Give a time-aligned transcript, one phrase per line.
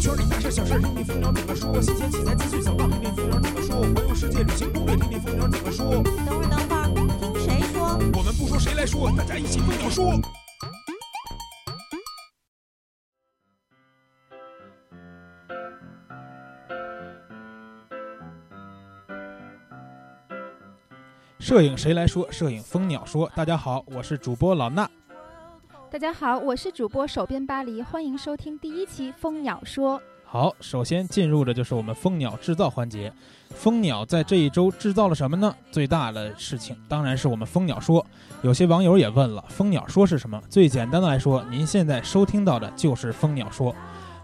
[0.00, 6.02] 圈里大事小事听听蜂鸟怎么说，新鲜器材资讯小道听听蜂鸟怎么说，环游世界旅行攻略听听蜂鸟怎么说。
[6.02, 6.86] 等会儿，等会儿，
[7.20, 7.98] 听谁说？
[8.16, 10.18] 我们不说谁来说，大家一起蜂鸟说。
[21.38, 22.26] 摄影谁来说？
[22.32, 23.30] 摄影蜂鸟说。
[23.36, 24.88] 大家好，我是主播老衲。
[25.92, 30.00] 大家好，我是主播手边巴黎，欢迎收听第一期蜂鸟说。
[30.24, 33.12] 好，首先进入的就是我们蜂鸟制造环节。
[33.48, 35.52] 蜂鸟在这一周制造了什么呢？
[35.72, 38.06] 最大的事情当然是我们蜂鸟说。
[38.42, 40.40] 有些网友也问了，蜂鸟说是什么？
[40.48, 43.74] 最简单的来说，您现在收听到的就是蜂鸟说。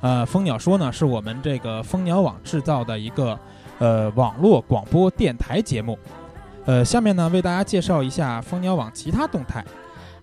[0.02, 3.37] 呃，蜂鸟说呢，是我们这个蜂鸟网制造的一个
[3.80, 5.98] 呃网络广播电台节目。
[6.64, 9.64] 呃，下面呢为大家介绍一下蜂鸟网其他动态。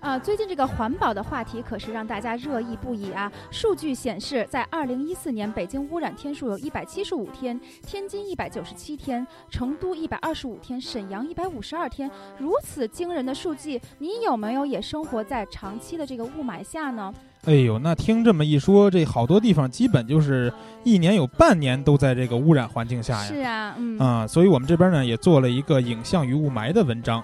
[0.04, 3.32] 啊，最近这个环保的话题可是让大家热议不已啊！
[3.50, 12.12] 数据显示，在二零一四年，北京污染天数有一百七十五天，天津一百九十七天，成都一百二十五天，沈阳一百五十二天。
[12.38, 17.14] 如此惊人的数据，你有没有也生活在长期的这个雾霾下呢？
[17.46, 20.52] 哎呦，那听这么一说，这好多地方基本就是
[20.84, 23.24] 一年有半年都在这个污染环境下呀。
[23.24, 27.24] 是啊，嗯啊，所以我们这边呢也做了一个影像与雾霾的文章。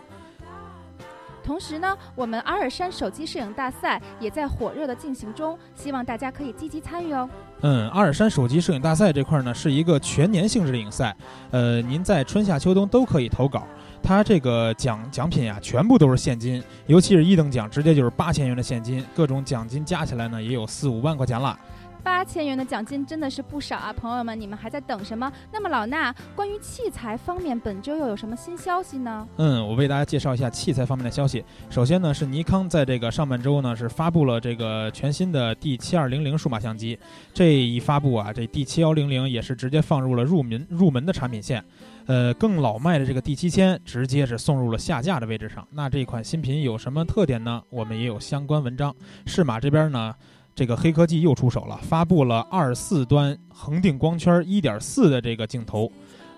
[1.49, 7.27] 同时呢，我们阿尔山手机摄影大赛也在火热的进行中，希望大家可以积极参与哦。
[7.61, 11.17] 嗯，阿尔山手机摄影大赛这块呢是一个全年性质的影赛，
[11.49, 13.65] 呃，您在春夏秋冬都可以投稿。
[14.03, 21.57] 它这个奖奖品啊，全部都是现金，尤其是一等奖，直接就是八千元的现金，各种奖金加起来呢也有四五万块钱了。
[22.03, 25.31] 八千元的奖金真的是不少啊，朋友们，你们还在等什么？
[25.51, 29.27] 那么老衲，关于器材方面，本周又有什么新消息呢？
[29.37, 31.43] 嗯，我为大家介绍一下器材方面的消息。
[31.69, 36.97] 首先呢，是尼康在这个上半周呢是发布了这个全新的 D 七二零零数码相机。
[37.33, 41.63] 这一发布啊，这 D 七幺零零也是直接放入了入门入门的产品线。
[42.05, 45.67] 呃，更老迈的这个 D 七千直接是送入了下架的位置上。
[45.71, 47.61] 那这款新品有什么特点呢？
[47.69, 48.95] 我们也有相关文章。
[49.25, 50.13] 适马这边呢。
[50.59, 55.89] 这个黑科技又出手了，发布了二四端恒定光圈一点四的这个镜头，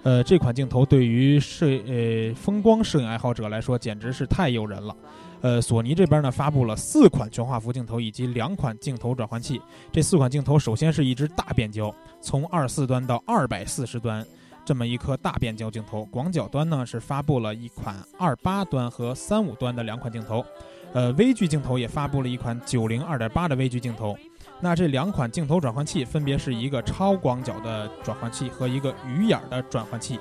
[0.03, 4.95] 呃，这款镜头对于摄呃风光摄影爱好者来说简直是太诱人了。
[5.41, 9.59] 呃，索尼这边呢发布了四款全画幅镜头以及两款镜头转换器。
[9.91, 14.23] 这四款镜头首先是一支大变焦，从二四端到二百四十端
[14.63, 16.05] 这么一颗大变焦镜头。
[16.05, 20.45] 广角端呢是发布了一款二八端和三五端的两款镜头。
[20.93, 24.17] 呃，微距镜头也发布了一款九零二点八的微距镜头，
[24.59, 30.19] 那这两款镜头转换器分别是一个超广角的转换器和一个鱼眼的转换器。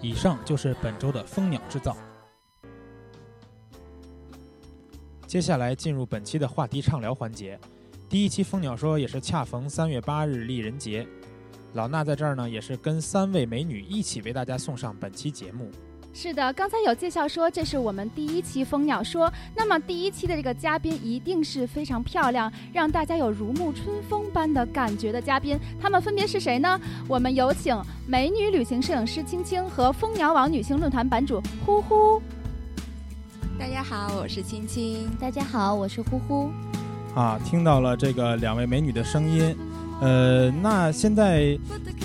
[0.00, 1.96] 以上就是本周的蜂鸟制造。
[5.24, 7.56] 接下来进入本期的话题畅聊环节。
[8.08, 11.06] 第一期蜂鸟说也是恰逢三月八日丽人节，
[11.74, 15.70] 老衲在这儿呢也是跟三位美女一起为大家送上本期节目。
[16.14, 25.58] 是的，刚才有介绍说这是我们第一期蜂鸟说，那么第一期的这个嘉宾一定是非常漂亮，让大家有如沐春风般的感觉的嘉宾。
[25.80, 26.78] 他们分别是谁呢？
[27.08, 27.74] 我们有请
[28.06, 32.20] 美女旅行摄影师青青和蜂鸟网女性论坛版主呼呼。
[33.58, 35.08] 大家好，我是青青。
[35.18, 36.50] 大家好，我是呼呼。
[37.14, 39.56] 啊，听到了这个两位美女的声音。
[40.02, 41.56] 呃，那现在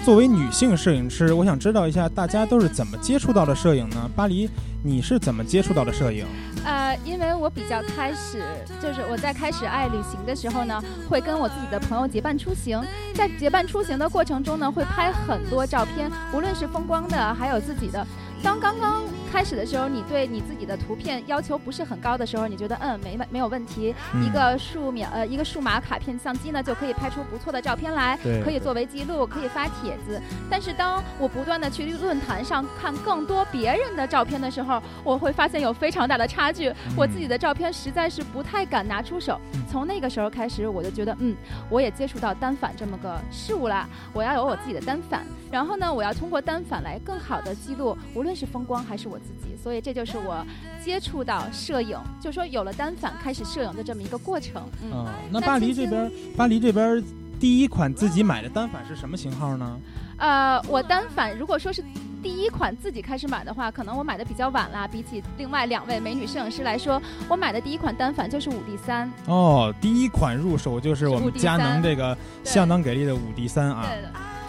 [0.05, 4.07] 作为女性摄影师，我想知道一下，大家都是怎么接触到的摄影呢？
[4.15, 4.47] 巴黎，
[4.83, 6.23] 你是怎么接触到的摄影？
[6.63, 8.43] 呃，因为我比较开始，
[8.79, 12.79] 就是我在开始爱旅行的时候呢，会跟我自己的朋友结伴出行，
[13.15, 18.05] 在结伴出行的过程中呢，会拍很多照片，无论是风光的，还有自己的。
[18.43, 19.01] 当刚刚
[19.37, 30.19] 开始的时候，你对你自己的图片要求不是很高的时候，你觉得嗯没没有问题，一个数秒呃一个数码卡片相机呢就可以拍出不错的照片来，可以作为记录，可以发帖子。
[30.49, 39.39] 但是当我不断的去论坛上看更多别人的照片的时候，我会发现有非常大的差距，我自己的照片实在是不太敢拿出手。
[39.69, 41.37] 从那个时候开始，我就觉得嗯，
[41.69, 47.95] 我也接触到单反这么个事物啦，我要有我自己的单反，然后呢，我要通过单反来更好的记录。
[48.15, 50.45] 无论是风光还是我自己，所以这就是我
[50.83, 54.63] 接触到摄影，就说有了单反开始摄影的这么一个过程。
[54.81, 57.03] 嗯，那巴黎这边，巴黎这边
[57.39, 59.79] 第一款自己买的单反是什么型号呢？
[60.17, 61.83] 呃，我单反如果说是
[62.23, 64.87] 第一款自己开始买的话，可能我买的比较晚啦。
[64.87, 66.99] 比起另外两位美女摄影师来说，
[67.29, 69.11] 我买的第一款单反就是五 D 三。
[69.27, 73.85] 哦，第一款入手就是我们佳能这个相当给力的五 D 三啊。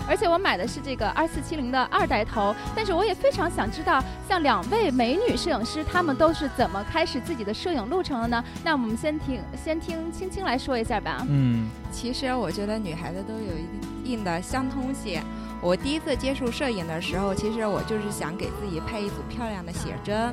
[0.08, 2.54] 而且我买的是这个二四七零的二代头。
[2.74, 8.44] 但是我也非常想知道，像两位美女摄影师，她们都是怎么开始自己的摄影路程的呢？
[8.64, 11.24] 那我们先听，先听青青来说一下吧。
[11.28, 15.20] 嗯，其实我觉得女孩子都有一定的相通性。
[15.60, 20.32] 我第一次接触摄影的时候，其实我就是想给自己拍一组漂亮的写真。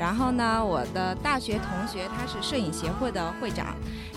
[0.00, 3.76] 然后呢，我的大学同学他是摄影协会的会长，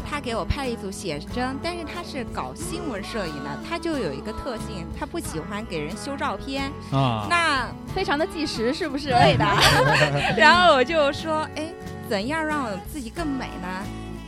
[0.09, 9.09] 他给我拍了一组写真，但是他是搞新闻摄影的，他就有一个特性，他不喜欢给人修照片啊，那非常的纪实，是不是？
[9.09, 9.45] 对的。
[10.39, 11.67] 然后我就说，哎，
[12.07, 13.67] 怎样让自己更美呢？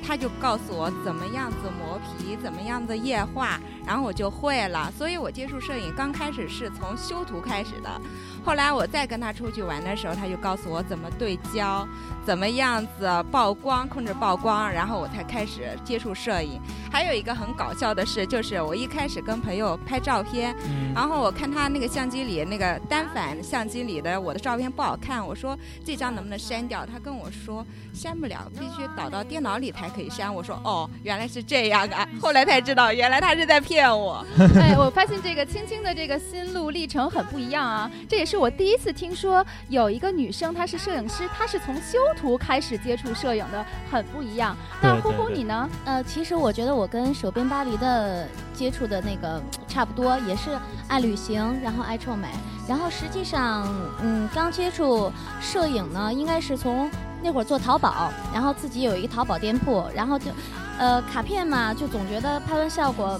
[0.05, 4.89] 他就告诉我怎么样子磨皮，怎么样子液化，然后我就会了。
[4.97, 8.01] 所以我接触摄影刚开始是从修图开始的。
[8.45, 11.85] 后来我再跟他出去玩的时候，他就告诉我怎么对焦，
[12.25, 16.61] 怎么样子曝光，控制曝光，然后我才开始接触摄影。
[16.91, 20.55] 还有一个很搞笑的事，就是我一开始跟朋友拍照片，
[20.93, 26.85] 然后我看他那个相机里那个单反相机里的我的照片不好看，我说这张能不能删掉？
[26.85, 30.33] 他跟我说删不了，必须导到电脑里才可以删。
[30.33, 32.07] 我说哦，原来是这样啊！
[32.21, 34.25] 后来才知道，原来他是在骗我。
[34.59, 38.37] 哎，我发现这个青青的这个心路历程很不一样啊，这也是。
[38.37, 44.55] 我第一次听说有一个女生，她是摄影师，她是从修图开始接触摄影的，很不一样。
[44.81, 45.69] 那呼呼你呢？
[45.85, 50.57] 呃，其实我觉得我跟手边巴黎的接触的那个差不多，也是
[50.87, 52.27] 爱旅行，然后爱臭美。
[52.67, 53.67] 然后实际上，
[54.01, 56.89] 嗯，刚接触摄影呢，应该是从
[57.21, 60.31] 那会儿做淘宝，然后自己有一个淘宝店铺，然后就，
[60.77, 63.19] 呃，卡片嘛，就总觉得拍完效果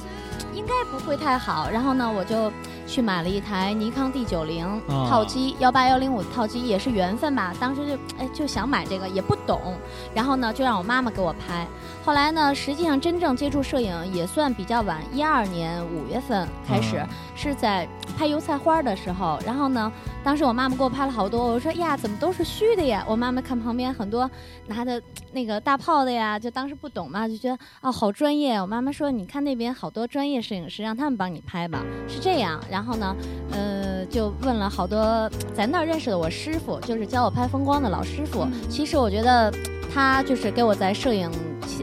[0.54, 2.52] 应该不会太好，然后呢，我就。
[2.86, 7.54] 去买了一台尼康 D 九零套机，幺八幺零五套机也是缘分吧。
[7.60, 9.76] 当时就哎就想买这个，也不懂，
[10.14, 11.68] 然后呢就让我妈妈给我拍。
[12.04, 17.04] 后来呢，实际上真正接触摄影也算比较晚，一二年五月份开始，
[17.36, 17.88] 是在
[18.18, 19.40] 拍油菜花的时候。
[19.44, 19.92] 然后呢，
[20.24, 23.04] 当时我妈妈给我拍了好多，我说呀怎么都是虚的呀？
[23.08, 24.30] 我妈妈看旁边很多
[24.68, 28.56] 拿的那个大炮的呀，就当时不懂嘛，就觉得哦好专业。
[28.62, 32.62] 我妈妈说你看那边好多专业摄影师，让他们帮你拍吧，是这样。
[32.76, 33.16] 然后呢，
[33.52, 38.46] 呃，就问了好多在那儿认识的我师傅，就是教我拍风光的老师傅。
[38.70, 39.50] 其实我觉得
[39.94, 41.32] 他就是给我在摄影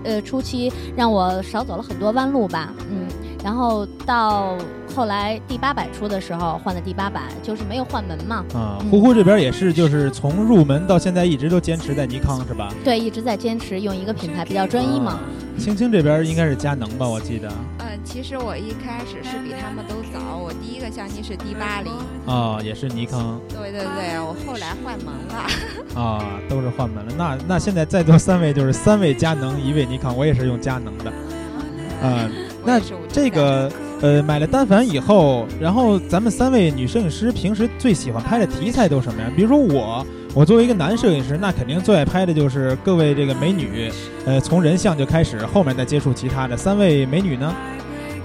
[0.04, 3.08] 呃初期让我少走了很多弯路吧，嗯。
[3.42, 4.56] 然后到
[4.94, 8.44] 后来第八版出的时候换的第八版，就是没有换门嘛。
[8.54, 12.72] 啊，呼呼这边也是，就是从入门到现在一直都坚持在尼康是吧？
[12.84, 15.18] 对，一直在坚持用一个品牌比较专一嘛。
[15.58, 17.48] 青青这边应该是佳能吧，我记得。
[17.78, 21.92] 嗯，其实我一开始是比他们都早，我第一个相机是 D 八零。
[22.26, 23.40] 啊，也是尼康。
[23.48, 26.00] 对对对，我后来换门了。
[26.00, 27.12] 啊，都是换门了。
[27.18, 31.12] 那那现在在座三位就是三位佳能，一位尼康，我也是用佳能的。
[32.04, 32.30] 嗯，
[32.64, 33.70] 那这个
[34.00, 39.30] 呃，买了单反以后，然后咱们三位女摄影师平时最喜欢拍的题材都什么呀？
[39.36, 40.06] 比如说我。
[40.34, 43.92] 我作为一个男摄影师，那肯定最爱拍的就是各位这个美女，
[44.24, 46.56] 呃，从人像就开始，后面再接触其他的。
[46.56, 47.54] 三位美女呢？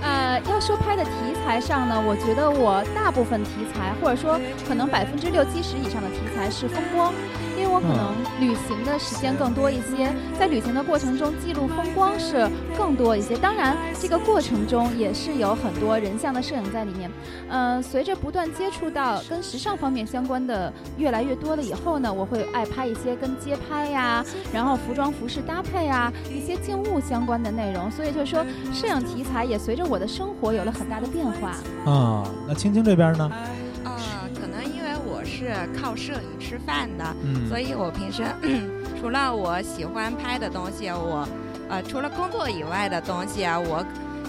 [0.02, 0.78] 呃，要说
[1.60, 7.14] 上呢，我觉得我大部分题材，或者说可能百分之六七十以上的题材是风光。
[7.58, 13.36] 因为我可能旅行的时间更多一些，在旅行的过程中记录风光是更多一些。
[13.36, 17.10] 当然，这个过程中也是有很多人像的摄影在里面。
[17.50, 24.24] 嗯，随着不断接触到跟时尚方面相关的越来越多了以后呢，我会爱拍一些跟街拍呀，
[24.54, 27.90] 然后服装服饰搭配啊，一些静物相关的内容。
[27.90, 31.47] 所以就是说，摄影题材也随着我的生活有了很大的变化。
[31.86, 33.32] 啊，那青青这边呢？
[33.84, 33.92] 啊，
[34.40, 38.24] 可能因为我是靠摄影吃饭的，嗯所以我平时
[39.00, 41.28] 除了我喜欢拍的东西，我
[41.70, 43.86] 呃除了工作以外的东西啊，我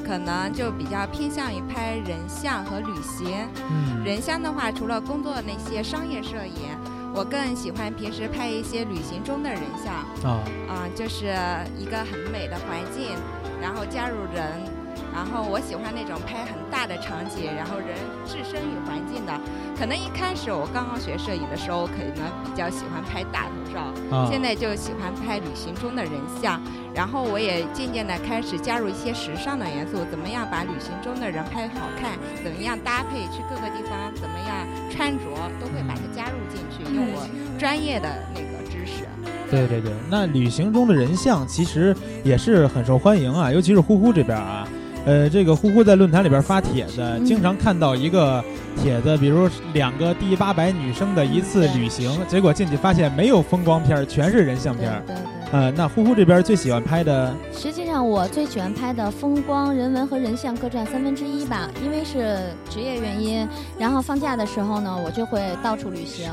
[0.06, 3.46] 可能就比较偏向于拍人像和旅行。
[3.70, 6.76] 嗯人像的话，除了工作那些商业摄影，
[7.14, 9.94] 我更喜欢平时拍一些旅行中的人像。
[10.30, 11.34] 啊啊，就是
[11.76, 13.16] 一个很美的环境，
[13.60, 14.77] 然后加入人。
[15.18, 17.90] 然后我喜欢那种拍很大的场景，然后人
[18.24, 19.34] 置身于环境的。
[19.76, 26.62] 可能一开始我刚刚学摄影的时候，可能比较喜欢拍大头照，现在就喜欢拍旅行中的人像。
[26.94, 34.54] 然后我也渐渐的开始加入一些时尚的元素，怎么样把旅行中的人拍好看，怎么样搭配去各个地方，怎么样
[34.88, 35.26] 穿着，
[35.58, 37.26] 都会把它加入进去，用我
[37.58, 39.02] 专业的那个知识。
[39.50, 44.66] 对对对，那旅行中的人像其实也是很受欢迎啊，尤其是呼呼这边啊。
[45.06, 48.44] 呃，这个呼呼在论坛里边发帖子，经常看到一个
[48.76, 55.02] 帖子，比如两个第八百女生的一次旅行，结果进去发现没有风光片，全是人像片。
[55.06, 55.22] 对对。
[55.50, 62.38] 呃，那呼呼这边最喜欢拍的，实际上我最喜欢拍的风光、人文和人像各占三分之一吧，因为是
[62.68, 63.48] 职业原因。
[63.78, 66.30] 然后放假的时候呢，我就会到处旅行，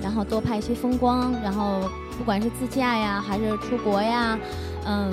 [0.00, 1.34] 然后多拍一些风光。
[1.42, 4.38] 然后不管是自驾呀，还是出国呀，
[4.86, 5.12] 嗯，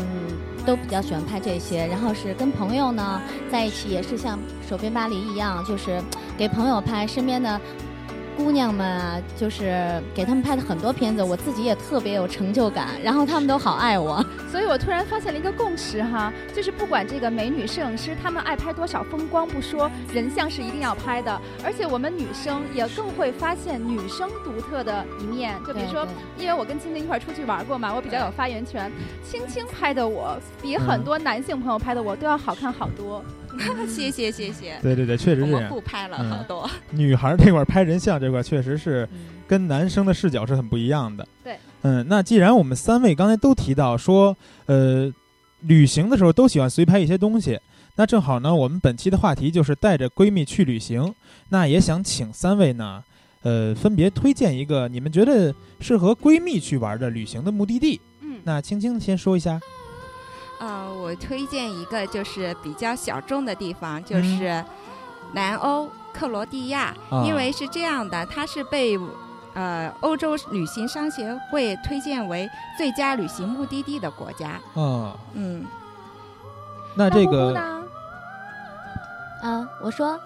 [0.66, 1.86] 都比较喜欢拍这些。
[1.88, 6.02] 然后是跟朋友呢在一起，也是像手边巴黎一样，就是
[6.38, 7.60] 给朋友拍身边的。
[8.38, 26.06] 姑娘们啊，就是给他们拍的很多片子，我自己也特别有成就感，然后他们都好爱我，所以我突然发现了一个共识哈，就是不管这个美女摄影师她们爱拍多少风光不说，人像是一定要拍的，而且我们女生也更会发现女生独特的一面，就比如说，
[26.38, 28.92] 因为我跟青青一块出去玩过嘛，我比较有发言权，
[29.24, 33.24] 青青拍的我比很多男性朋友拍的我都要好看好多。
[33.88, 35.54] 谢谢谢谢，对对对，确实是。
[35.54, 36.70] 我不拍了好多。
[36.92, 39.08] 女孩这块拍人像这块，确实是
[39.48, 41.28] 跟男生的视角是很不一样的。
[41.44, 44.36] 对，嗯，那既然我们三位刚才都提到说，
[44.66, 45.12] 呃，
[45.62, 47.60] 旅行的时候都喜欢随拍一些东西，
[47.96, 51.14] 那正好呢，我们本期的话题就是带着闺蜜去旅行。
[51.50, 53.04] 那也想请三位呢，
[53.42, 58.00] 呃，分别推荐一个你们觉得适合闺蜜去玩的旅行的目的地。
[58.22, 59.60] 嗯，那青青先说一下。
[60.60, 64.64] 呃，我推荐一个就是比较小众的地方，就是
[65.34, 66.96] 南欧克罗地亚，
[67.26, 68.96] 因为是这样的，它是被
[69.54, 74.60] 呃欧洲旅行商协会推荐为最佳旅行目的地的国家。
[74.76, 75.66] 嗯嗯，
[76.96, 77.82] 那这个，
[79.44, 80.20] 嗯，我说。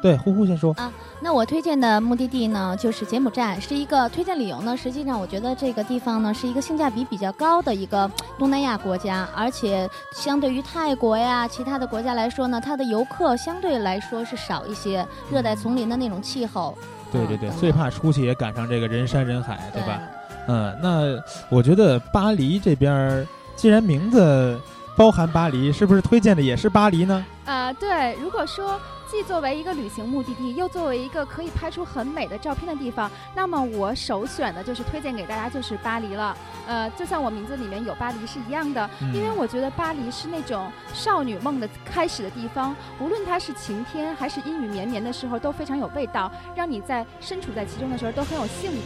[0.00, 0.92] 对，呼呼先说啊。
[1.20, 4.76] 那我推荐的目的地呢，就是柬埔寨，是一个推荐理由呢。
[4.76, 16.76] 实际上，我觉得这个地方呢，是一个性价比比较高的一个东南亚国家，而且相对于泰国呀其他的国家来说呢，它的游客相对来说是少一些，热带丛林的那种气候。
[17.12, 20.00] 对对对，最怕出去也赶上这个人山人海，对吧？
[20.48, 24.58] 嗯，那我觉得巴黎这边，既然名字
[24.96, 27.24] 包含巴黎，是不是推荐的也是巴黎呢？
[27.44, 28.80] 啊，对，如果说。
[29.12, 36.34] 既作为一个旅行目的地，又作为一个可以拍出很美的照片的地方，那么我首选的就是推荐给大家就是巴黎了。
[36.66, 48.78] 呃，就像我名字里面有巴黎是一样的，因为我觉得巴黎是那种少女梦的开始的地方，无论它是晴天还是阴雨绵绵的时候，都非常有味道，让你在身处在其中的时候都很有兴致。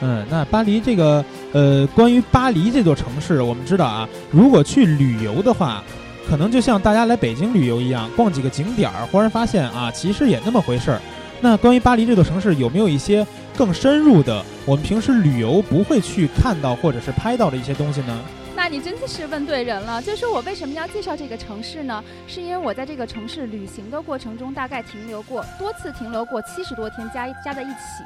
[0.00, 5.82] 嗯，那巴黎这个呃，关于巴黎这座城市，我们知道啊，如果去旅游的话。
[6.24, 11.00] 可能就像大家来北京旅游一样，逛几个景点儿，忽然发现啊，其实也那么回事儿。
[11.40, 18.20] 那关于巴黎这座城市，有没有一些更深入的，我们平时旅游不会去看到或者是拍到的一些东西呢？
[18.62, 20.00] 那你真的是问对人了。
[20.00, 22.00] 就是我为什么要介绍这个城市呢？
[22.28, 28.04] 是因为我在这个城市旅行的过程中，大概停留过多次，停留过七十多天，加加在一起。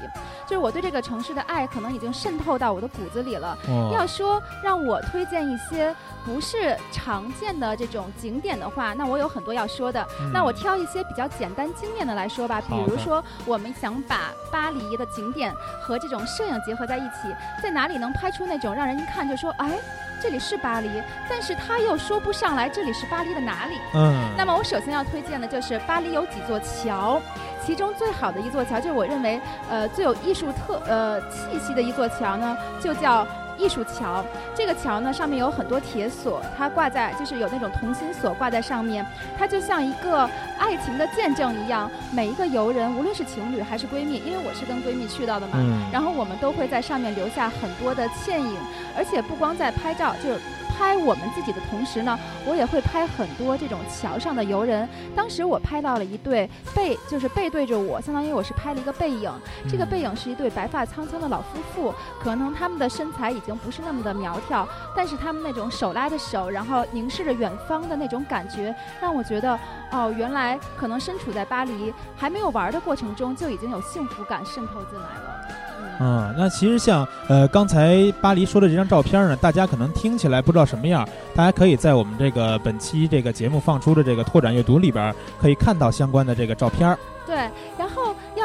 [0.48, 3.54] 就是我对这个城市的爱，可能已经渗透到我的骨子里了。
[3.92, 5.94] 要说让我推荐一些
[6.24, 10.08] 不是常见的这种景点的话，那我有很多要说的。
[10.32, 12.62] 那我挑一些比较简单精炼的来说吧。
[12.66, 17.28] 比如说，我们想把巴黎的景点和这种摄影结合在一起，
[17.62, 19.78] 在哪里能拍出那种让人一看就说，哎。
[20.22, 23.78] 这里是巴黎，但是他又说不上来这里是巴黎的哪里。
[23.94, 27.20] 嗯，那么我首先要推荐的就是巴黎有几座桥，
[27.64, 33.26] 其中最好的一座桥，就是我认为呃最有艺术特呃气息的一座桥呢，就叫。
[33.58, 39.04] 艺术桥，这个桥呢上面有很多铁锁，它挂在就是有那种同心锁挂在上面，
[39.38, 41.90] 它就像一个爱情的见证一样。
[42.12, 45.58] 每一个游人，无论是情侣还是闺蜜，因为我是跟闺蜜去到的嘛，
[45.92, 48.56] 然后我们都会在上面留下很多的倩影，
[48.96, 50.30] 而且不光在拍照，就。
[50.76, 54.86] 拍我们自己的同时呢，我也会拍很多这种桥上的游人。
[55.14, 59.32] 当时我拍到了一对背，就是背对着我，相当于我是拍了一个背影。
[59.68, 69.58] 这个背影是一对白发苍苍的老夫妇，可能他们的身材已经不是那么的苗条，但是他们那种手拉着手，然后凝视着远方的那种感觉，让我觉得，
[69.90, 75.65] 哦，原来可能身处在巴黎还没有玩的过程中，就已经有幸福感渗透进来了。
[75.98, 86.96] 嗯，那其实像呃刚才巴黎说的这张照片呢，大家可能听起来不知道什么样，大家可以在我们这个本期这个节目放出的这个拓展阅读里边可以看到相关的这个照片。
[87.26, 87.50] 对，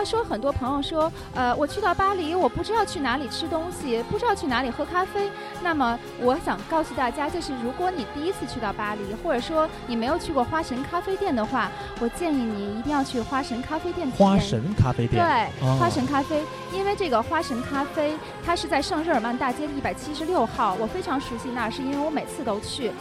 [0.01, 5.29] 要说很多朋友说，呃，我去到巴黎，我不知道去哪里吃东西，不知道去哪里喝咖啡。
[5.61, 14.09] 那么我想告诉大家，就是如果你第一次去到巴黎，或者说你没有去过花神咖啡店的话，我建议你一定要去花神咖啡店。
[14.17, 15.23] 花神咖啡店。
[15.23, 16.43] 对，花神咖啡，
[16.73, 22.91] 因为这个花神咖啡它是在圣日耳曼大街一百七十六号，我非常熟悉那儿，是因为我每次都去。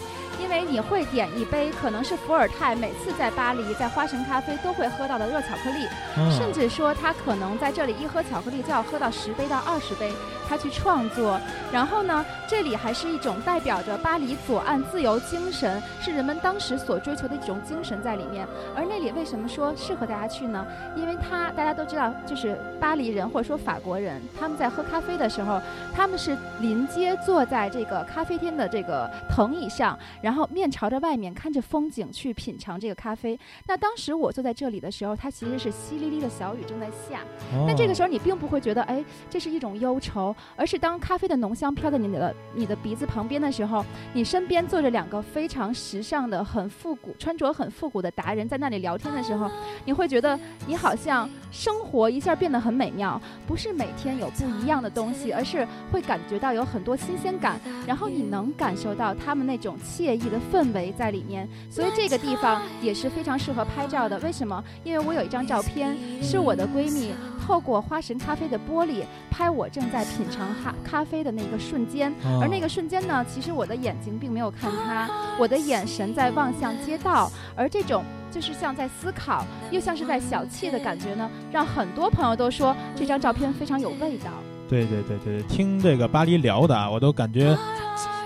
[0.40, 5.87] 因为你会点一杯可能是伏尔泰每次在巴黎在花神咖啡都会喝到的热巧克力，
[6.35, 10.12] 甚至说他可能在这里一喝巧克力就要喝到十杯到二十杯，
[10.49, 11.38] 他去创作。
[11.73, 18.47] 然后呢，这里还是一种代表着巴黎左岸自由精神，是人们当时所追求的一种精神在里面。
[18.75, 20.66] 而那里为什么说适合大家去呢？
[20.97, 25.61] 因为它大家都知道，就是巴黎人或者说法国人，他们在喝咖啡的时候，
[25.94, 33.38] 他们是临街坐在这个咖啡厅的这个藤椅上，然后面朝着外面看着风景去品尝这个咖啡。
[33.66, 37.20] 那当时我坐在这里的时候，它其实是淅沥沥的小雨正在下。
[37.66, 49.50] 但这个时候你并不会觉得，哎，这是一种忧愁，而是当咖啡的浓香飘在你的你的鼻子旁边的时候，你身边坐着两个非常时尚的、很复古、穿着很复古的达人在那里聊天的时候，
[49.84, 64.18] 你会觉得你好像生活一下变得很美妙，不是每天有不一样的东西，而是会感觉到有很多新鲜感，然后你能感受到他们那种惬意的氛围在里面，所以这个地方也是非常适合拍照的。
[64.20, 64.62] 为什么？
[64.84, 67.12] 因为我有一张照片是我的闺蜜
[67.46, 75.08] 透过花神咖啡的玻璃拍我正在品尝咖咖啡的那个瞬间，而那个瞬间呢，其实我的眼睛并没有看她，
[75.38, 78.04] 我的眼神在望向街道，而这种。
[78.32, 84.30] 就是像在思考，又像是在小憩的感觉呢，让很多朋友都说这张照片非常有味道。
[84.68, 87.58] 对对对对，听这个巴黎聊的啊，我都感觉，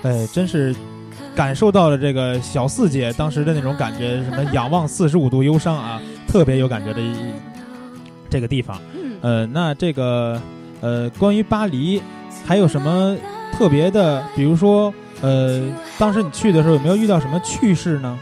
[0.03, 0.77] 哎，真是
[1.35, 5.99] 感受到了这个小四姐当时的那种感觉，什么仰望四十五度忧伤啊，
[6.29, 7.15] 特别有感觉的一
[8.35, 8.77] 这个地方。
[8.93, 9.13] 嗯。
[9.23, 10.41] 呃，那这个
[10.81, 12.03] 呃，关于巴黎
[12.45, 13.17] 还有什么
[13.53, 14.21] 特别的？
[14.35, 15.63] 比如说，呃，
[15.99, 18.19] 当时你去的时候有没有遇到什么趣事呢？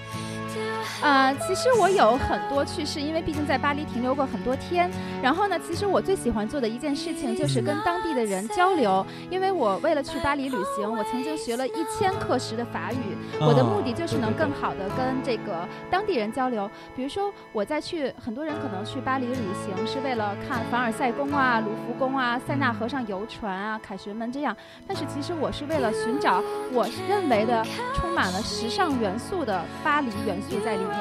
[1.02, 4.88] 啊，其实我有很多趣事，因为毕竟在巴黎停留过很多天。
[5.20, 12.96] 然后呢，其实我最喜欢做的一件事情就是跟当地的人交流，因为我为了去巴黎旅行，我曾经学了一千课时的法语。
[13.40, 16.70] 我的目的就是能更好的跟这个当地人交流。
[16.94, 24.56] 比如说，我在去，很多人可能去巴黎旅行是为了看凡尔赛宫啊、卢浮宫啊、塞纳河上游船啊、凯旋门这样，
[24.86, 26.40] 但是其实我是为了寻找
[26.72, 30.91] 我认为的充满了时尚元素的巴黎元素在里。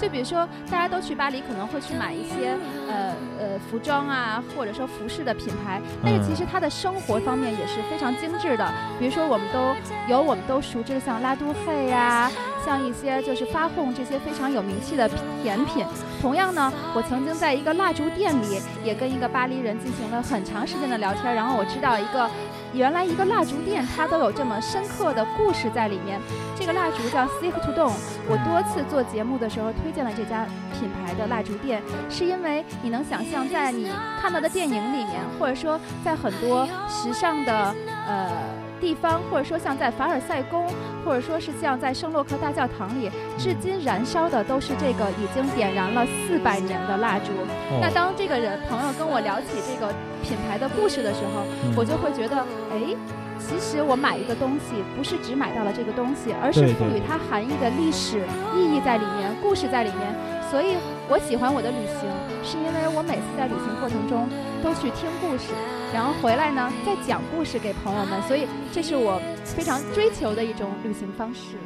[0.00, 2.56] 就比如说，大家都去巴黎，可能会去买一些
[2.88, 5.80] 呃呃服装啊，或者说服饰的品牌。
[6.04, 8.72] 但是其实它的生活方面也是非常精致的。
[8.98, 9.74] 比如说，我们都
[10.08, 12.30] 有我们都熟知的像拉都黑呀，
[12.64, 15.08] 像一些就是发红这些非常有名气的
[15.42, 15.84] 甜品。
[16.20, 21.34] 同样呢，我曾经在一个蜡烛店里，也跟一个巴黎人进行了很长时间的聊天。
[21.34, 22.28] 然后我知道一个。
[22.72, 26.20] 原来一个蜡烛店，它都有这么深刻的故事在里面。
[26.56, 27.92] 这个蜡烛叫 Seek to Dawn。
[28.28, 30.46] 我多次做节目的时候推荐了这家
[30.78, 37.74] 品牌的蜡烛店，是因为你能想象在你看到的电影里面，或者说在很多时尚的
[38.06, 38.67] 呃。
[38.78, 40.66] 地方，或者说像在凡尔赛宫，
[41.04, 47.32] 或者说是像在圣洛克大教堂里，至今燃烧的都是这个已经点燃了四百年的蜡烛。
[47.80, 51.44] 那当这个人朋友跟我聊起这个品牌的故事的时候，
[51.76, 52.36] 我就会觉得，
[52.70, 52.94] 哎，
[53.38, 58.18] 其实我买一个东西，不是只买到了这个东西，而是赋予它含义的历史
[58.54, 60.14] 意义在里面，故事在里面。
[60.48, 60.76] 所以
[61.10, 62.08] 我喜欢我的旅行，
[62.42, 64.24] 是因为我每次在旅行过程中
[64.62, 65.52] 都去听故事。
[65.92, 71.56] 然后回来呢，再讲故事给朋友们，所以这是我非常追求的一种旅行方式。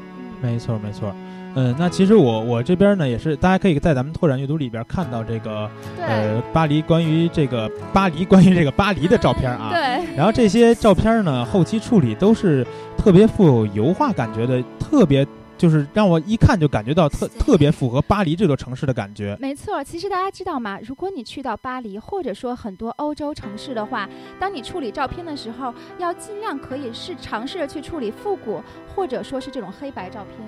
[0.41, 1.15] 没错，没错。
[1.55, 5.69] 嗯，那其实我我这边呢，也是大家可以在咱们拓展阅读里边看到这个
[6.01, 9.71] 呃巴黎关于这个巴黎关于这个巴黎的照片啊。
[9.75, 10.17] 对。
[10.17, 15.27] 然后这些照片呢，后期处理都是特别富有油画感觉的，特别。
[15.63, 19.37] 就是让我一看就感觉到特特别符合巴黎这座城市的感觉。
[19.39, 20.77] 没错，其实大家知道吗？
[20.83, 24.09] 如果你去到巴黎，或者说很多欧洲城市的话，
[24.41, 28.61] 当你处理照片的时候，要尽量可以是尝试着去处理复古，
[28.93, 30.41] 或者说是这种黑白照片，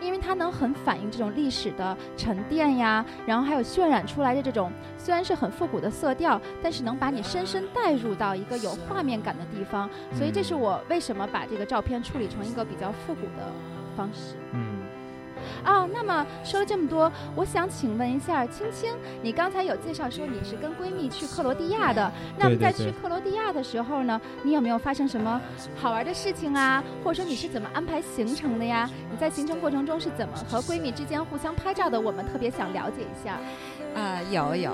[0.00, 9.86] 因为它能很反映这种历史的沉淀呀，然后还有渲染出来的这种虽然是很复古的色调，但是能把你深深带入到一个有画面感的地方。
[10.16, 13.52] 所以这是我为什么把这个照片处理成一个比较复古的。
[13.96, 14.82] 方式，嗯，
[15.64, 25.40] 哦，那么说了这么多，我想请问一下青青，你刚才有介绍说你是跟闺蜜去克罗地亚的，那么在去克罗地亚的时候呢，你有没有发生什么
[25.76, 26.82] 好玩的事情啊？
[27.02, 28.88] 或者说你是怎么安排行程的呀？
[29.10, 32.00] 你在行程过程中是怎么和闺蜜之间互相拍照的？
[32.00, 33.38] 我们特别想了解一下。
[33.94, 34.72] 啊，有有。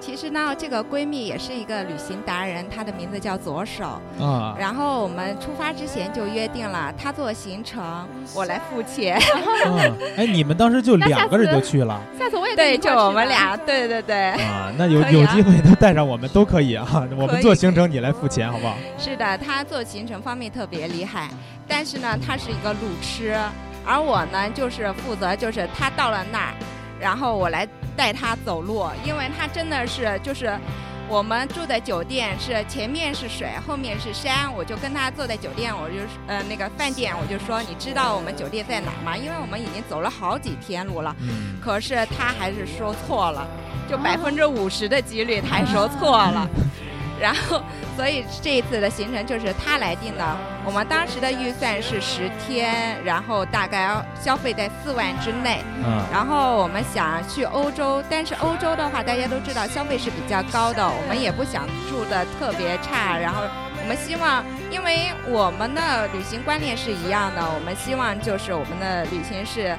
[0.00, 4.00] 其实呢，这个闺蜜也是一个旅行达人，她的名字叫左手。
[4.18, 4.56] 啊。
[4.58, 9.20] 然后我们出发之前就约定了，她做行程，我来付钱。
[9.66, 9.96] 嗯。
[10.16, 12.00] 哎，你们当时就两个人就去了。
[12.18, 14.30] 下次我也对，就我们俩，对对对。
[14.30, 16.86] 啊， 那有有机会都带上我们都可以啊。
[17.16, 18.74] 我们做行程，你来付钱，好不好？
[18.98, 21.28] 是的，她做行程方面特别厉害，
[21.68, 23.36] 但是呢，她是一个路痴，
[23.84, 26.54] 而我呢，就是负责，就是她到了那儿，
[26.98, 27.68] 然后我来。
[28.00, 30.58] 带他走路，因为他真的是就是，
[31.06, 39.14] 我们住的酒店是前面是水，后面是山，我就跟他坐在酒店，我就呃那个饭店，我就说你知道我们酒店在哪吗？
[39.14, 43.46] 因为我们已经走了好几天路了，嗯，可是他还是说错了，
[43.86, 46.48] 就百分之五十的几率他还说错了，
[47.20, 47.62] 然后
[47.96, 50.36] 所以这一次的行程就是他来定的。
[50.64, 55.62] 我们当时的预算是十天，然后大概消费在四万之内。
[55.84, 63.16] 嗯，然后我们想去欧洲，但是欧洲的话，大家都知道消费是比较高的，我们也不想住的特别差。
[63.18, 63.42] 然后
[63.82, 69.76] 我们希望，因为我们的旅行观念是一样的，我们希望就是我们的旅行是，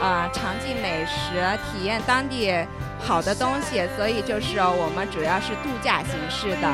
[0.00, 1.40] 啊、尝尽美食，
[1.72, 2.52] 体验当地
[3.04, 6.68] 好的东西，所以就是我们主要是度假形式的。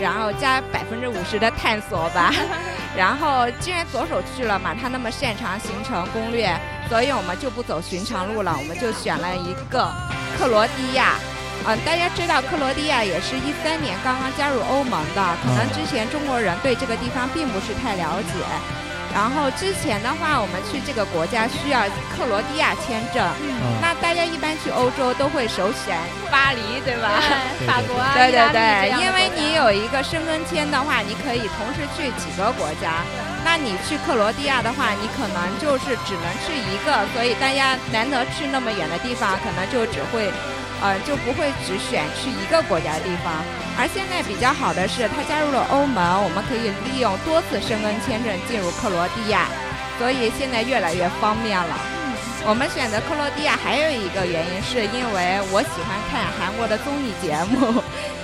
[0.00, 2.32] 然后加百分之五十的探索吧，
[2.96, 6.50] 然后既然左手去了嘛，他那么擅长行程攻略，
[6.88, 9.92] 所以我们就不走寻常路了，我们就选了一个
[10.36, 11.14] 克罗地亚。
[11.64, 18.32] 嗯，大家知道克罗地亚也是一三年刚刚加入欧盟的，可能之前中国人对这个地方并不是太了解。
[19.14, 21.84] 然后之前的话，我们去这个国家需要
[22.16, 23.76] 克罗地亚签证，嗯。
[23.80, 25.96] 那大家一般去欧洲都会首选
[26.30, 27.20] 巴黎，对吧？
[27.58, 33.04] 对法国啊，对对对，因为你有一个申根签的话，你可以同时去几个国家。
[33.44, 40.30] 那你去克罗地亚的话，你可能就是只能去一个，所以大家难得去那么远的地方，可能就只会，
[40.82, 43.32] 呃，就不会只选去一个国家的地方。
[43.78, 49.46] 而现在比较好的是，它加入了欧盟，我们可以利用多次申根签证进入克罗地亚，
[49.98, 51.78] 所以现在越来越方便了。
[52.44, 57.80] 我们选择克罗地亚还有一个原因，是因为我喜欢看韩国的综艺节目，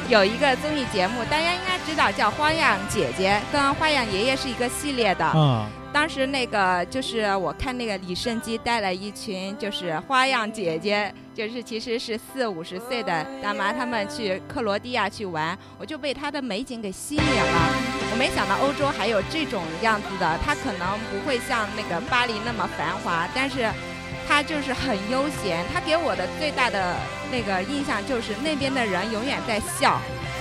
[0.09, 5.25] 有一个综艺节目大家应该知道叫《花样姐姐》，跟《花样爷爷》是一个系列的。
[5.37, 17.71] 嗯，当时那个就是我看那个李胜基带了一群就是花样姐姐，就是其实是四五十岁的大妈，她们去克罗地亚去玩，我就被它的美景给吸引了。
[18.11, 23.71] 我没想到欧洲还有这种样子的，它可能不会像那个巴黎那么繁华，但是
[24.27, 25.65] 它就是很悠闲。
[25.73, 26.97] 它给我的最大的
[27.31, 30.01] 那个印象就是那边的人永远在笑。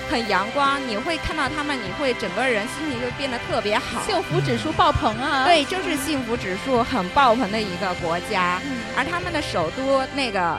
[0.10, 4.01] 很阳光，你会看到他们，你会整个人心情就变得特别好。
[4.01, 10.57] 幸福指数爆棚啊！，对，就是幸福指数很爆棚的一个国家，嗯而他们的首都那个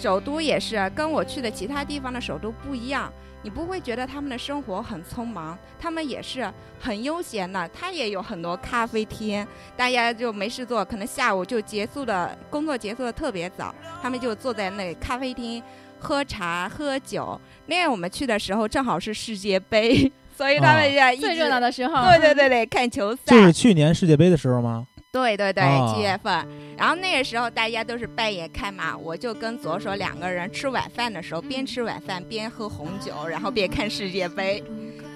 [0.00, 15.62] 首都也是跟我去的其他地方的首都不一样，你不会觉得他们的生活很匆忙，他们也是很悠闲的，他也有很多咖啡厅，大家就没事做，可能下午就结束的工作结束的特别早，他们就坐在那咖啡厅
[15.98, 17.38] 喝茶喝酒。
[17.66, 23.20] 那天我们去的时候正好是世界杯，所以他们要一直、最热闹的时候，对对对对，看球赛。
[23.26, 24.86] 就是去年世界杯的时候吗？
[25.12, 26.46] 对对对，哦七月份。
[26.76, 34.62] 然后那个时候大家都是半夜开嘛，我就跟左手两个人吃晚饭的时候，边吃晚饭边喝红酒，然后边看世界杯，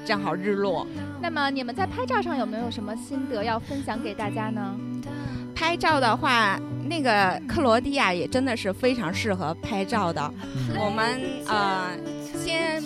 [0.04, 0.86] 正好日落。
[1.22, 4.76] 那么你们在拍照上有没有什么心得要分享给大家呢？
[5.54, 10.20] 拍照的话，那个克罗地亚也真的是非常适合拍照的。
[10.42, 11.96] 嗯我们呃，
[12.36, 12.82] 先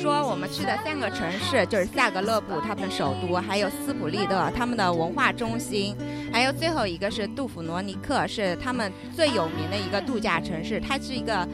[0.00, 5.96] 说我们去的三个城市，就是萨格勒布，他们首都，还有斯普利特，他们的文化中心，
[6.32, 10.80] 还有最后一个是杜甫罗尼克，是他们最有名的一个度假城市。
[10.80, 11.46] 它是一个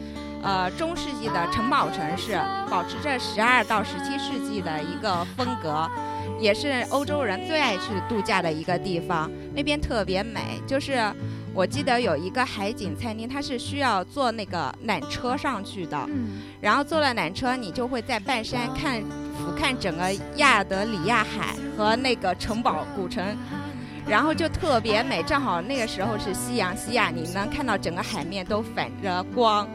[0.43, 2.39] 呃中世纪的城堡城市，
[2.71, 5.89] 保持着十二到十七世纪的一个风格。
[6.39, 10.61] 也是欧洲人最爱去度假的一个地方，那边特别美。
[10.67, 11.01] 就是
[11.55, 19.01] 我记得有一个海景餐厅，它是需要坐那个缆车上去的，嗯，然后坐了缆车，你就会在半山看
[19.39, 23.25] 俯瞰整个亚德里亚海和那个城堡古城，
[24.05, 25.23] 然后就特别美。
[25.23, 29.69] 正好那个时候是夕阳西下，你能看到整个海面都反着光，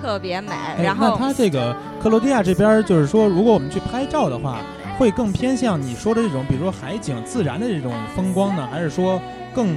[0.00, 0.52] 特别美。
[0.52, 4.60] 哎然后那它这个克罗地亚这边，就是说，如果我们去拍照的话，
[4.96, 9.20] 会更偏向你说的这种，比如说海景、自然的这种风光呢，还是说
[9.52, 9.74] 更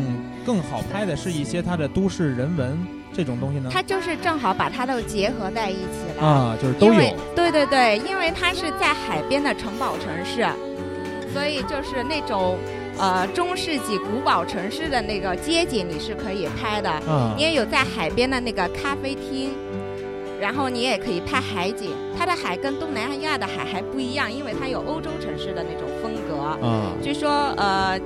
[0.47, 2.79] 更好拍的是一些它的都市人文
[3.11, 3.69] 这种东西呢？
[3.69, 6.25] 它就是正好把它都结合在一起了。
[6.25, 7.15] 啊，就是都有。
[7.35, 10.47] 对对对，因为它是在海边的城堡城市，
[11.33, 12.57] 所以就是那种
[12.97, 16.89] 呃中世纪古堡城市的那个街景你是可以拍的。
[17.09, 19.51] 嗯你也有在海边的那个咖啡厅，
[20.39, 21.91] 然后你也可以拍海景。
[22.17, 26.57] 它的海跟东南亚的海还不一样，因为它有欧洲城市的那种风格。
[26.63, 27.99] 嗯据说呃，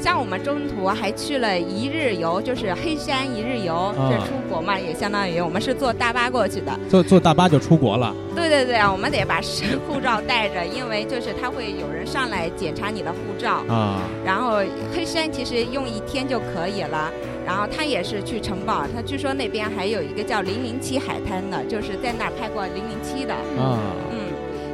[0.00, 6.78] 像我们中途还去了一日游，就是黑山一日游，啊这出国嘛，也相当于我们是坐大巴过去的。
[6.88, 8.14] 坐坐大巴就出国了。
[8.34, 9.40] 对对对，我们得把
[9.86, 13.64] 护照带着，因为就是他会有人上来检查你的护照。
[13.68, 14.58] 啊然后
[14.94, 17.10] 黑山其实用一天就可以了。
[17.44, 23.32] 然后他也是去城堡，他据说那边还有一个叫零零七海滩的，就是在那儿拍过零零七的。
[23.32, 23.80] 啊
[24.12, 24.17] 嗯，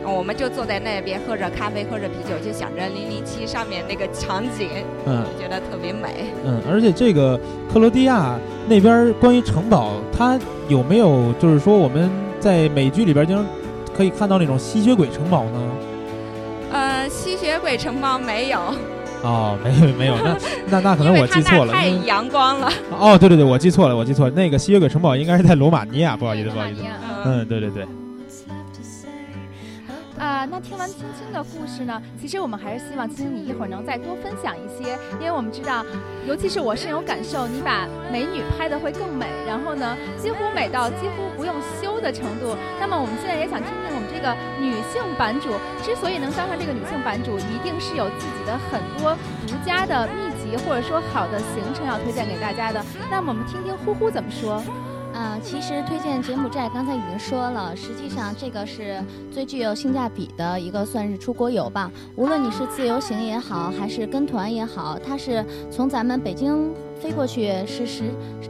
[0.06, 4.68] 我们就坐在那边喝着咖啡，喝着啤酒，就想着零零七上面那个场景，
[5.06, 6.26] 嗯，觉得特别美。
[6.44, 7.38] 嗯，而且这个
[7.72, 8.38] 克罗地亚
[8.68, 10.38] 那边关于城堡，它
[10.68, 13.44] 有没有就是说我们在美剧里边经常
[13.96, 15.70] 可以看到那种吸血鬼城堡呢？
[16.72, 18.58] 呃，吸血鬼城堡没有。
[19.22, 20.36] 哦，没有没有，那
[20.68, 22.70] 那那可能我记错了，太阳光了。
[22.90, 26.82] 哦，对对对，我记错了，我记错了，那个吸血鬼城堡应该是在罗马尼亚，不好意思，不好意思。
[27.24, 27.86] 嗯，对对对。
[30.18, 35.84] 啊，那听完青青的故事呢，其实我们还是希望青青你一会儿能再多分享一些，因为我们知道，
[36.26, 42.56] 尤其是我深有感受，你把美女拍的会更美，然后呢，几乎美到几乎不用修的程度。
[42.80, 45.50] 那么我们现在也想听听我们这个女性版主，
[45.82, 52.80] 之所以能当上这个女性版主，一定是有自己的很多独家的秘籍，或者说好的行程要推荐给大家的。
[53.10, 54.62] 那么我们听听呼呼怎么说。
[55.14, 59.00] 啊，其实推荐柬埔寨，刚才已经说了，实际上这个是
[59.30, 61.90] 最具有性价比的一个，算是出国游吧。
[62.16, 66.74] 无论你是自由行也好，还是跟团也好，它是从咱们北京。
[67.04, 68.02] 飞过去是时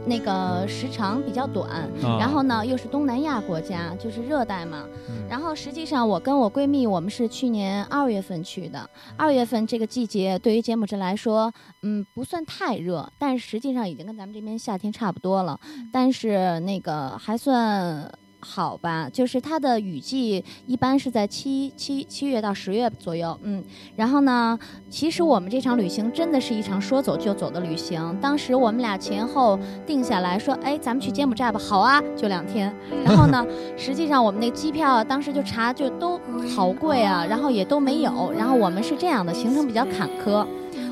[0.07, 4.85] 那个时长比较短，然后呢又是东南亚国家，就是热带嘛。
[5.29, 8.89] 然后实际上我跟我闺蜜，我们是去年二月份去的。
[9.17, 15.59] 二月份这个季节对于柬埔寨来说，嗯，不算太热，但是实际上已经跟咱们这边夏天差不多了。
[15.91, 18.09] 但是那个还算。
[18.47, 23.61] 好吧，就是它的雨季一般是在七七七月到十月左右，嗯，
[23.95, 28.15] 然后呢，其实我们这场旅行真的是一场说走就走的旅行。
[28.21, 32.71] 当时我们俩前后定下来说，哎，咱们去柬埔寨吧，好啊，就两天。
[33.03, 33.43] 然后呢，
[33.75, 36.21] 实际上我们那机票当时就查就都
[36.55, 38.31] 好贵啊，然后也都没有。
[38.31, 40.45] 然后我们是这样的，行程比较坎坷，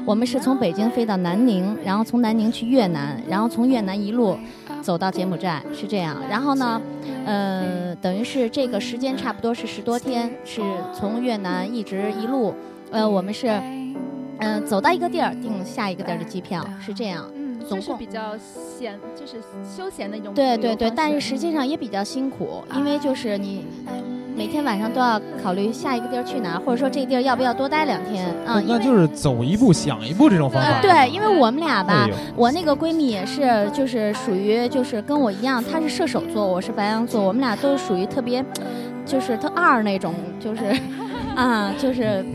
[0.06, 4.36] 我们是从北京飞到南宁，然后从南宁去越南，然后从越南一路。
[4.82, 6.82] 走到柬埔寨是这样，然后呢，
[7.26, 10.62] 呃，等于是这个时间差不多是十多天，是
[10.94, 12.54] 从越南一直一路，
[12.92, 13.48] 呃，我们是，
[14.40, 17.26] 嗯，走到一个地儿订下一个地儿的机票，是这样。
[17.68, 20.34] 总是比较闲，就是休闲的一种。
[20.34, 23.66] 对对对，但是实际上也比较辛苦，因为就是你。
[24.36, 28.62] 每天晚上都要考虑下一个地儿去哪儿，或者说这个地儿要不要多待两天啊？
[28.68, 30.82] 那就是走一步想一步这种方法。
[30.82, 38.44] 对，因为我们俩吧，我那个闺蜜也是，就是属于就是跟我一样，她是射手座，我是白羊座，我们俩都是属于特别，
[39.06, 40.62] 就是特二那种，就是
[41.36, 42.26] 啊，就是。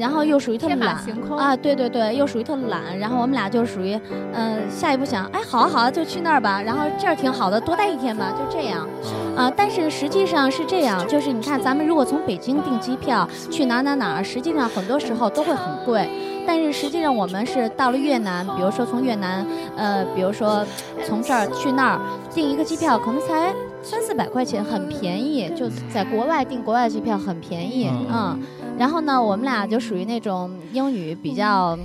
[0.00, 0.96] 然后又属于特懒
[1.36, 2.98] 啊，对对对，又属于特懒。
[2.98, 4.00] 然后我们俩就属于，
[4.32, 6.62] 嗯，下一步想，哎，好啊好啊，就去那儿吧。
[6.62, 8.88] 然后这儿挺好的，多待一天吧，就这样。
[9.36, 16.08] 啊，但是实际上是这样，就是你看，咱们如果从北京订机票去哪哪哪儿，实际上很多时候都会很贵。
[16.46, 20.66] 但是实际上我们是到了越南，比如说从越南，呃，比如说
[21.06, 22.00] 从这儿去那儿
[22.34, 25.52] 订一个机票，可能才三四百块钱，很便宜。
[25.54, 28.40] 就在国外订国外机票很便宜，嗯。
[28.80, 31.78] 然后呢，我们俩就属于那种英语比较，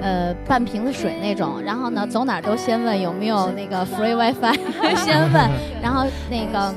[0.00, 1.60] 呃，半瓶子水那种。
[1.60, 4.56] 然后呢，走哪儿都先问有没有那个 free WiFi，
[4.94, 5.50] 先问。
[5.82, 6.72] 然后那个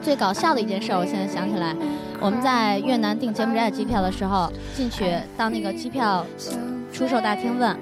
[0.00, 1.74] 最搞笑的一件事，我现在想起来，
[2.20, 6.24] 我们在越南订柬埔寨机票的时候，进去到那个机票
[6.92, 7.76] 出售大厅问。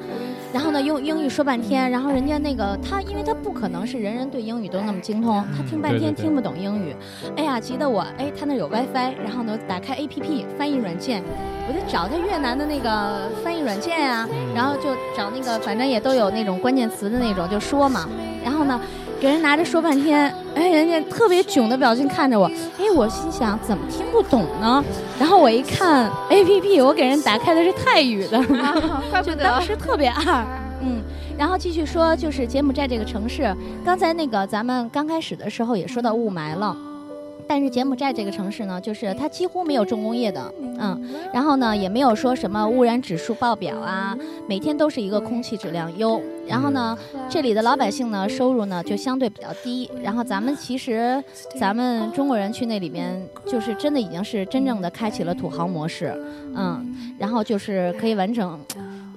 [0.53, 6.95] 然后呢，用英语说半天，然后人家那个他，因为他不可能是人人对英语都那么精通，他听半天听不懂英语。
[7.37, 11.23] 哎呀，急得我，哎，他那有 WiFi，然后呢，打开 APP 翻译软件，
[11.69, 18.09] 我就找他越南的那个翻译软件啊，然后就找那个，反正也都有那种关键词的那种，就说嘛。
[18.43, 18.81] 然后呢，
[19.21, 22.47] 给人拿着说半天，哎，人家特别囧的表情看着我，
[22.79, 24.85] 哎，我心想怎么听不懂呢？
[25.19, 28.39] 然后我一看 APP，我给人打开的是泰语的，
[29.11, 30.45] 怪不得当时特别二。
[30.83, 31.03] 嗯，
[31.39, 36.77] 然后继续说，就是柬埔寨这个城市，刚才那个咱们刚开始的时候也说到雾霾了。
[37.49, 41.01] 但是柬埔寨这个城市呢，就是它几乎没有重工业的，嗯，
[41.33, 44.17] 然后呢也没有说什么污染指数爆表啊，
[44.49, 46.21] 每天都是一个空气质量优。
[46.49, 46.97] 然后呢，
[47.29, 49.91] 这里的老百姓呢收入呢就相对比较低。
[50.03, 51.23] 然后咱们其实
[51.59, 56.15] 咱们中国人去那里边，就是真的已经是真正的开启了土豪模式，
[56.55, 58.61] 嗯，然后就是可以完整，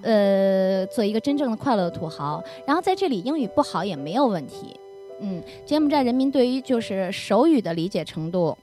[0.01, 2.43] 呃，做一个真正的快乐的土豪。
[2.65, 4.79] 然后在这里英语不好也没有问题。
[5.21, 8.57] 嗯，柬埔寨人民对于就是手语的理解程度，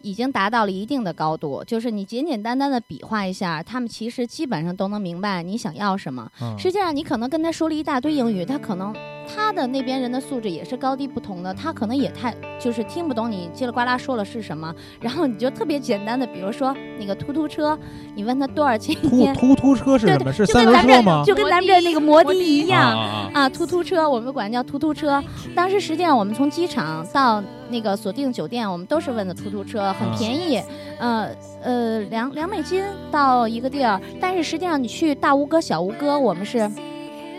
[0.00, 1.62] 已经达到了一定的高度。
[1.64, 6.30] 就是你简简单单的比划一下，他们其实基本上都能明白你想要什么。
[6.58, 8.92] 实际上，你可能跟他说了一大堆英语，他可能
[9.26, 17.78] 他的那边人的素质也是高低不同的，他可能也太就是听不懂你叽里呱啦说了是什么， 然后你就特别简单的，比如说那个突突车，
[18.14, 20.32] 你问他多少钱一突天，突突车是什么？
[20.32, 21.24] 是就三跟咱们这轮车吗？
[21.26, 22.98] 就跟咱们这那个摩的一样。
[22.98, 25.22] 啊啊，突突车，我们管叫突突车。
[25.54, 30.62] 当时实际上我们从机场到那个锁定酒店，我们都是问的突突车，很啊便宜，
[30.98, 31.28] 呃
[31.62, 34.00] 呃两两美金到一个地儿。
[34.20, 36.70] 但是实际上你去大吴哥、小吴哥，我们是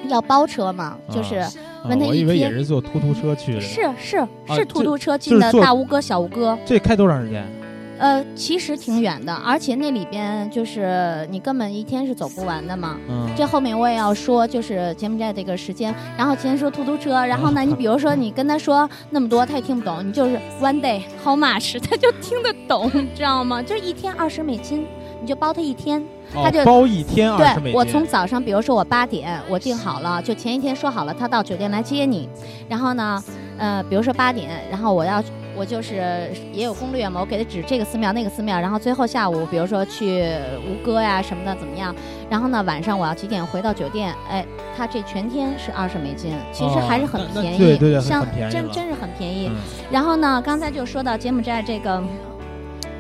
[0.08, 1.50] 要包车嘛，就是、啊
[1.90, 3.62] 问他一我以为也是坐突突车去的。
[3.62, 6.58] 是是是突突车进的大吴哥、小吴哥。
[6.66, 7.46] 这开多长时间？
[8.00, 12.98] 呃，其实挺远的，而且那里边就是你根本一天是走不完的嘛。
[13.08, 23.62] 嗯，这后面我也要说，就是柬埔寨这个时间，然后先说突突车，然后呢，你比如说你跟他说那么多，他也听不懂，你就是 one day how much，他就听得懂，你知道吗？
[23.62, 24.86] 就是一天二十美金，
[25.24, 26.04] 你就包他一天。
[26.34, 32.28] 他就哦包一天二十美对，我从早上，比如说我八点我定好了，就前一天说好了，他到酒店来接你，
[32.68, 33.24] 然后呢，
[33.58, 35.24] 呃，比如说八点，然后我要
[35.56, 40.26] 我就是也有攻略嘛，我给他指这个寺庙那个寺庙，然后最后下午比如说去
[40.68, 41.94] 吴哥呀什么的怎么样，
[42.32, 44.44] 然后呢晚上我要几点回到酒店，哎，
[44.76, 49.52] 他这全天是二十美金，其实还是很便宜，对对对很像真真是很便宜。
[49.54, 49.56] 嗯
[49.92, 52.02] 然后呢，刚才就说到柬埔寨这个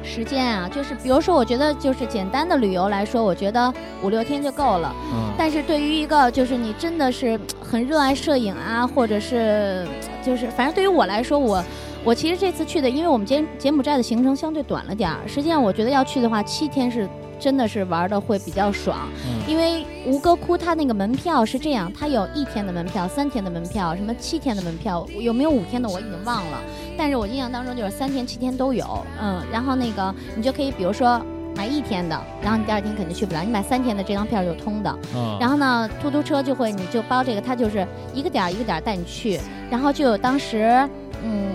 [0.03, 4.93] 时间啊，就是比如说，我觉得就是简单的旅游来说，我觉得五六天就够了。
[5.13, 9.87] 嗯但是对于一个就是你真的是很热爱摄影啊，或者是
[10.21, 11.63] 就是反正对于我来说，我
[12.03, 17.09] 我其实这次去的，因为我们柬柬埔寨的行程相对短了点儿，实际上我觉得要去的话，七天是
[17.43, 19.09] 真的是玩的会比较爽。
[19.25, 26.57] 嗯因为吴哥窟它那个门票是这样，它有一天的门票、三天的门票、什么七天的门票，有没有五天的我已经忘了。
[26.97, 31.21] 但是我印象当中就是三天、七天都有，嗯，然后那个你就可以比如说
[31.57, 34.99] 买一天的，然后你第二天肯定去不了，你买三天的这张票就通的。
[35.13, 39.37] 嗯，然后呢，突突车就会你就包这个，它就是一个点儿一个点儿带你去，
[39.69, 40.87] 然后就有当时
[41.21, 41.51] 嗯。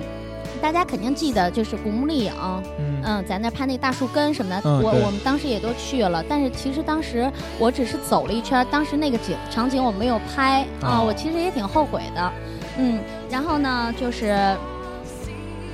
[0.59, 2.33] 大家肯定记得，就是古墓丽影，
[2.79, 2.99] 嗯。
[3.05, 12.33] 嗯，在那儿拍那大树根什么的，嗯我我们当时也都去了，但是其实当时我只是走了一圈，当时那个景场景我没有拍啊，哦我其实也挺后悔的，
[12.77, 12.99] 嗯，
[13.31, 14.37] 然后呢就是，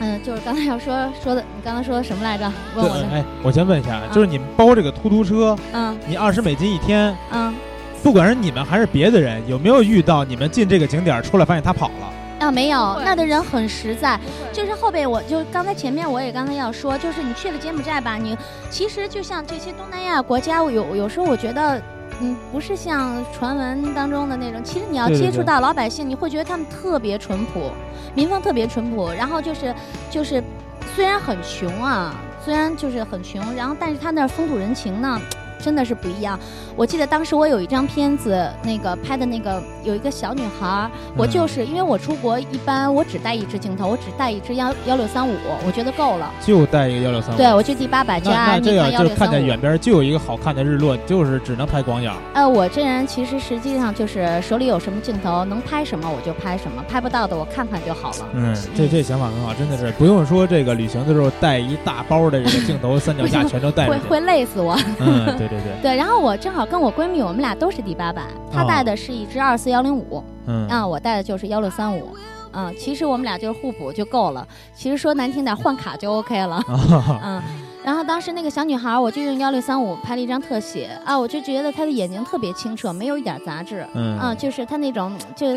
[0.01, 2.45] 嗯，就是刚才要说说的，你刚才说什么来着？
[2.77, 5.97] 问我的，哎，我先问一下，就是你们包这个突突车，嗯。
[6.07, 7.53] 你二十美金一天，嗯，
[8.03, 12.13] 不管是你们还是别的人，有没有遇到你们进这个景点儿出来发现他跑了？
[12.45, 14.19] 啊没有那的人很实在，
[14.53, 18.37] 就是后边我就刚才前面我也刚才要说，就是你去了柬埔寨吧，你
[18.71, 21.81] 其实就像这些东南亚国家，有有时候我觉得。
[22.21, 27.73] 嗯，不是像传闻当中的那种，其实你要接触到老百姓，你会觉得他们特别淳朴，
[28.15, 29.11] 民风特别淳朴。
[29.11, 29.75] 然后就是
[30.13, 30.41] 就是，
[30.95, 35.21] 虽然很穷啊，虽然就是很穷，然后但是他那儿风土人情呢，
[35.65, 36.39] 真的是不一样。
[36.77, 45.35] 我记得当时我有一张片子，那个拍的那个有一个小女孩，我嗯就是因为我出国一般我只带一支镜头，我只带一支幺幺六三五，
[45.67, 46.31] 我觉得够了。
[46.45, 47.39] 就带一个幺六三五。
[47.39, 49.45] 对，我就第八百那加那这样就看见。
[49.45, 52.15] 远边就有一个好看的日落，就是只能拍广角。
[52.35, 58.29] 呃，我这人其实实际上就是手里有什么镜头能拍什么我就拍什么，拍不到的我看看就好了。
[58.33, 64.01] 嗯，这这想法很好，真的是不用说这个旅行的时候带一大包的这个镜头，三脚架全都带着去。
[64.01, 64.75] 会会累死我。
[64.99, 72.17] 嗯，对对对，对，然后我正好跟我闺蜜，我们俩都是第八版，她哦带的是一只二四幺零五，嗯啊，我带的就是幺六三五。
[72.57, 74.47] 嗯，其实我们俩就是互补就够了。
[74.73, 76.55] 其实说难听点，换卡就 OK 了。
[76.55, 77.43] 啊， 嗯，
[77.85, 83.85] 然后当时那个小女孩，我就用幺六三五拍了一张特写啊，我就觉得她的眼睛特别清澈，没有一点杂质。
[83.95, 85.49] 嗯啊，就是她那种就，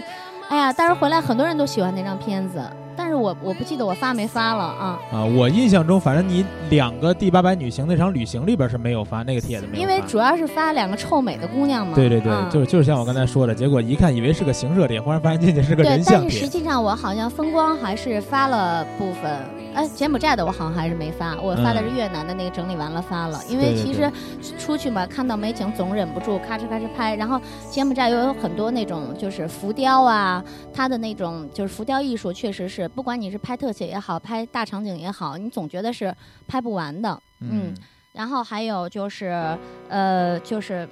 [0.49, 2.59] 哎呀，但是回来很多人都喜欢那张片子，
[2.97, 11.93] 但是我我不记得我发没发了啊，啊，我印象中，反正你两个第八百女行那场旅行里边是没有发那个帖子，没有因为主要是发两个臭美的姑娘嘛。
[11.93, 16.29] 对对对，嗯就是就是像我刚才说的，结果一看以为是个行摄帖，忽然发现进去是个对人，像帖。
[16.29, 19.31] 但是实际上我好像风光还是发了部分，
[19.75, 24.11] 哎，柬埔寨的我好像还是没发，我发的是越南的那个整理完了发了，因为其实
[24.57, 36.13] 出去嘛，看到美景总忍不住咔哧咔哧拍，然后柬埔寨又有很多那种就是浮雕啊，它的那种就是浮雕艺术，确实是不管你是拍特写也好，拍大场景也好，你总觉得是
[36.47, 37.75] 拍不完的，嗯
[38.13, 39.57] 然后还有就是，
[39.89, 40.87] 呃，就是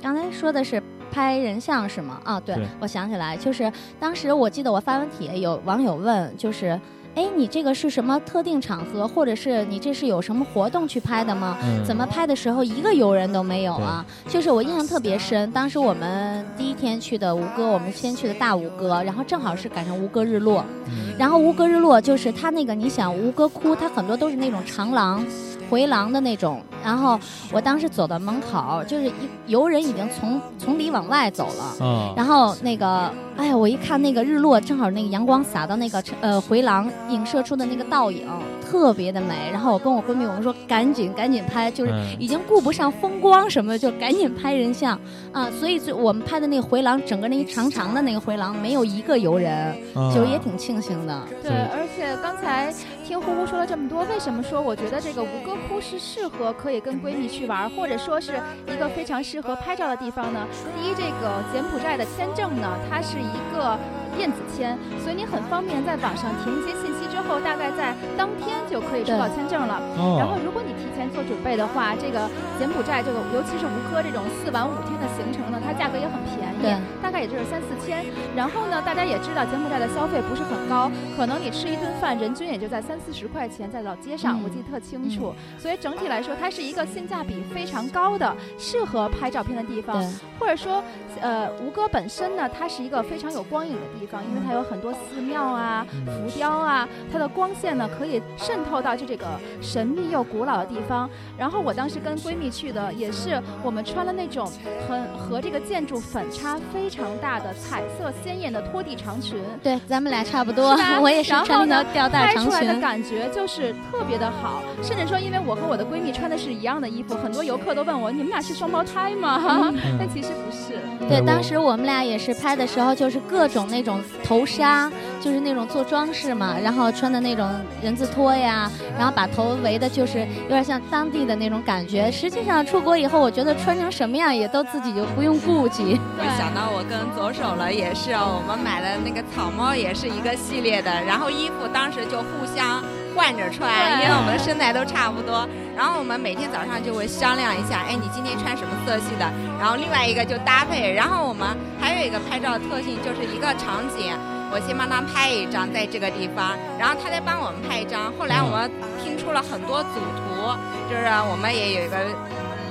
[0.00, 2.20] 刚才说的是拍人像是吗？
[2.24, 3.70] 啊，对对我想起来，就是
[4.00, 6.80] 当时我记得我发完帖，有网友问，就是。
[7.14, 11.56] 哎，你这个是什么特定场合，或者是你这是有什么活动去拍的吗？
[11.62, 14.04] 嗯，怎么拍的时候一个游人都没有啊？
[14.26, 25.24] 就是我印象特别深，当时我们第一天去的吴哥，我们先去的大吴哥，然后正好是赶上吴哥日落，嗯然后吴哥日落就是它那个，你想吴哥窟，它很多都是那种长廊，
[25.68, 26.62] 回廊的那种。
[26.82, 27.18] 然后
[27.50, 29.10] 我当时走到门口，就是
[29.46, 32.14] 游人已经从从里往外走了。
[32.16, 38.28] 然后那个，哎呀，我一看那个日落，正好那个阳光洒到那个呃回廊，映射出的那个倒影。
[38.74, 44.98] 特别的美，然后我跟我闺蜜我们说赶紧赶紧拍，就是已经顾不上风光什么的，就赶紧拍人像
[45.32, 45.48] 啊。
[45.60, 49.76] 所以就我们拍的那个回廊，整个那一长长的那个回廊没有一个游人，
[50.12, 51.22] 就也挺庆幸的。
[51.40, 52.74] 对，而且刚才
[53.06, 58.32] 听呼呼说了这么多，为什么说我觉得这个吴哥窟是适合可以跟闺蜜去玩，或者说是
[58.66, 60.44] 一个非常适合拍照的地方呢？
[60.76, 63.78] 第一，这个柬埔寨的签证呢，它是一个。
[64.16, 69.80] 电子签，所以你很方便在网上填一些信息之后，大概在当天就可以收到签证了。
[70.18, 78.04] 然后，如果你提前做准备的话，这个柬埔寨这个，尤其是吴哥这种四晚五天的行程呢，它价格也很便宜，大概也就是三四千。
[78.36, 85.34] 然后呢，大家也知道柬埔寨的消费不是很高，可能你吃一顿饭人均也就在三四十块钱，在老街上，我记得特清楚。
[85.58, 90.00] 所以整体来说，它是一个性价比非常高的、适合拍照片的地方。
[90.38, 90.82] 或者说，
[91.20, 94.04] 呃，吴哥本身呢，它是一个非常有光影的地。
[94.04, 99.24] 地方，因为它有很多寺庙啊、浮雕啊，它的光线呢可以渗透到就这个
[99.62, 101.08] 神秘又古老的地方。
[101.38, 104.50] 然后我当时跟闺蜜去的，也是我们穿了那种
[104.88, 109.38] 很和这个建筑反差非常大的彩色鲜艳的拖地长裙。
[109.62, 112.50] 对，咱们俩差不多， 我也是穿条吊带长裙。
[112.52, 119.72] 拍出来的感觉就是特别的好，甚至说，因为我和我的闺蜜穿的是一样的衣服，很多游客都问我，你们俩是双胞胎吗？
[119.96, 120.74] 但其实不是。
[121.08, 123.94] 对，当时我们俩也是拍的时候，就是各种那种。
[124.24, 124.90] 头纱
[125.20, 127.46] 就是那种做装饰嘛，然后穿穿的那种
[127.82, 132.10] 人字拖呀，然后把头围的，就是有点像当地的那种感觉。
[132.10, 136.00] 实际上出国以后，我觉得穿成什么样也都自己就不用顾忌。
[136.16, 142.82] 我想到我跟左手了也是，我们买了那个草帽也是一个系列的，然后衣服当时就互相
[143.14, 145.48] 换着穿，因为我们的身材都差不多。
[145.76, 149.24] 然后我们每天早上就会商量一下，哎，你今天穿什么色系的？
[149.58, 150.92] 然后另外一个就搭配。
[150.92, 154.14] 然后我们还有一个拍照的特性，就是一个场景，
[154.52, 158.12] 我先帮他拍一张在这个地方，然后他再帮我们拍一张。
[158.18, 158.70] 后来我们
[159.02, 160.54] 拼出了很多组图，
[160.90, 161.96] 就是我们也有一个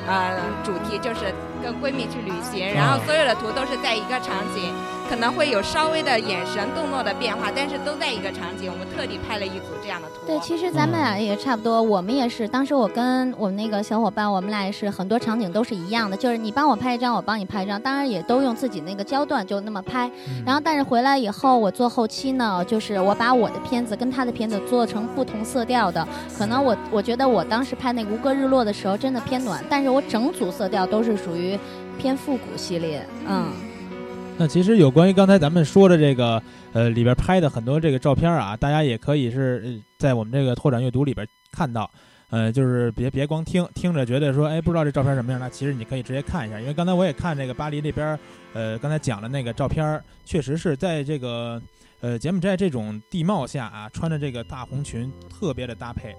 [0.07, 1.33] 呃主题，就是
[1.63, 4.73] 跟闺蜜去旅行，然后所有的图都是在一个场景。
[5.09, 8.71] 可能会有稍微的眼神动作的变化，但是都在一个场景。
[8.71, 10.25] 我们特地拍了一组这样的图。
[10.25, 12.47] 对，其实咱们俩也差不多，我们也是。
[12.47, 17.79] 当时我跟我们那个小伙伴，我们俩也是很多场景都是一样的，就是你帮我拍一张，我帮你拍一张。
[17.79, 20.09] 当然也都用自己那个焦段就那么拍。
[20.45, 26.07] 然后，但是回来以后，我做后期呢，就是我把我的片子跟他的片子做成不同色调的。
[26.35, 31.52] 可能我我觉得我当时拍那吴哥日落的时候真的偏暖，但是我整组色调都是属于
[31.97, 33.51] 偏复古系列，嗯。
[34.35, 36.41] 那其实有关于刚才咱们说的这个，
[36.73, 41.87] 呃，里边拍的很多这个照片啊，大家也可以是在我们这个拓展阅读里边看到，
[42.31, 48.17] 呃，就是别别光听听着觉得说，哎，不知道这照片什么样，那其实你可以直接看一下，因为刚才我也看这个巴黎那边，
[48.53, 51.61] 呃，刚才讲的那个照片，确实是在这个
[52.01, 56.15] 呃柬埔寨这种地貌下啊，穿着这个大红裙特别的搭配。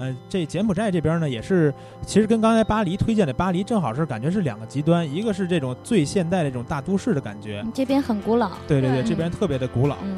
[0.00, 1.72] 呃，这柬埔寨这边呢，也是
[2.06, 8.50] 其实跟刚才巴黎推荐的巴黎正好是感觉是两个极端，一个是这种最现代的这种大都市的感觉，这边很古老。
[8.66, 9.96] 对对对，这边特别的古老。
[10.02, 10.16] 嗯，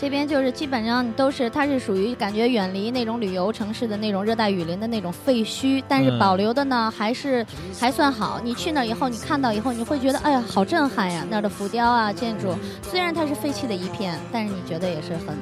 [0.00, 7.46] 这边就是基本上都是，它是属于感觉远离那种旅游城市的那种热带雨林的那种废墟，但是保留的呢还是
[7.78, 8.40] 还算好。
[8.42, 11.24] 你去那以后，你看到以后，你会觉得哎呀，好震撼呀！
[11.30, 12.52] 那儿的浮雕啊，建筑
[12.82, 15.36] 虽然它是废弃的一片，但是你觉得也是很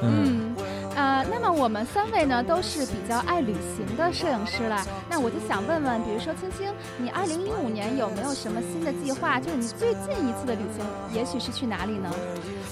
[0.00, 0.55] 嗯。
[0.96, 4.82] 呃，那么我们三位呢都是比较爱旅行的摄影师了。
[5.10, 9.38] 那我就想问问，比如说青青，你二零一五年有没有什么新的计划？
[9.38, 12.10] 就是你最近一次的旅行，也许是去哪里呢？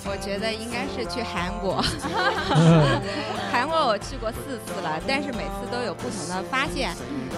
[0.06, 1.82] 我觉得应该是去韩国。
[3.52, 6.94] 韩国我去过四次了，但是每次都有不同的发现。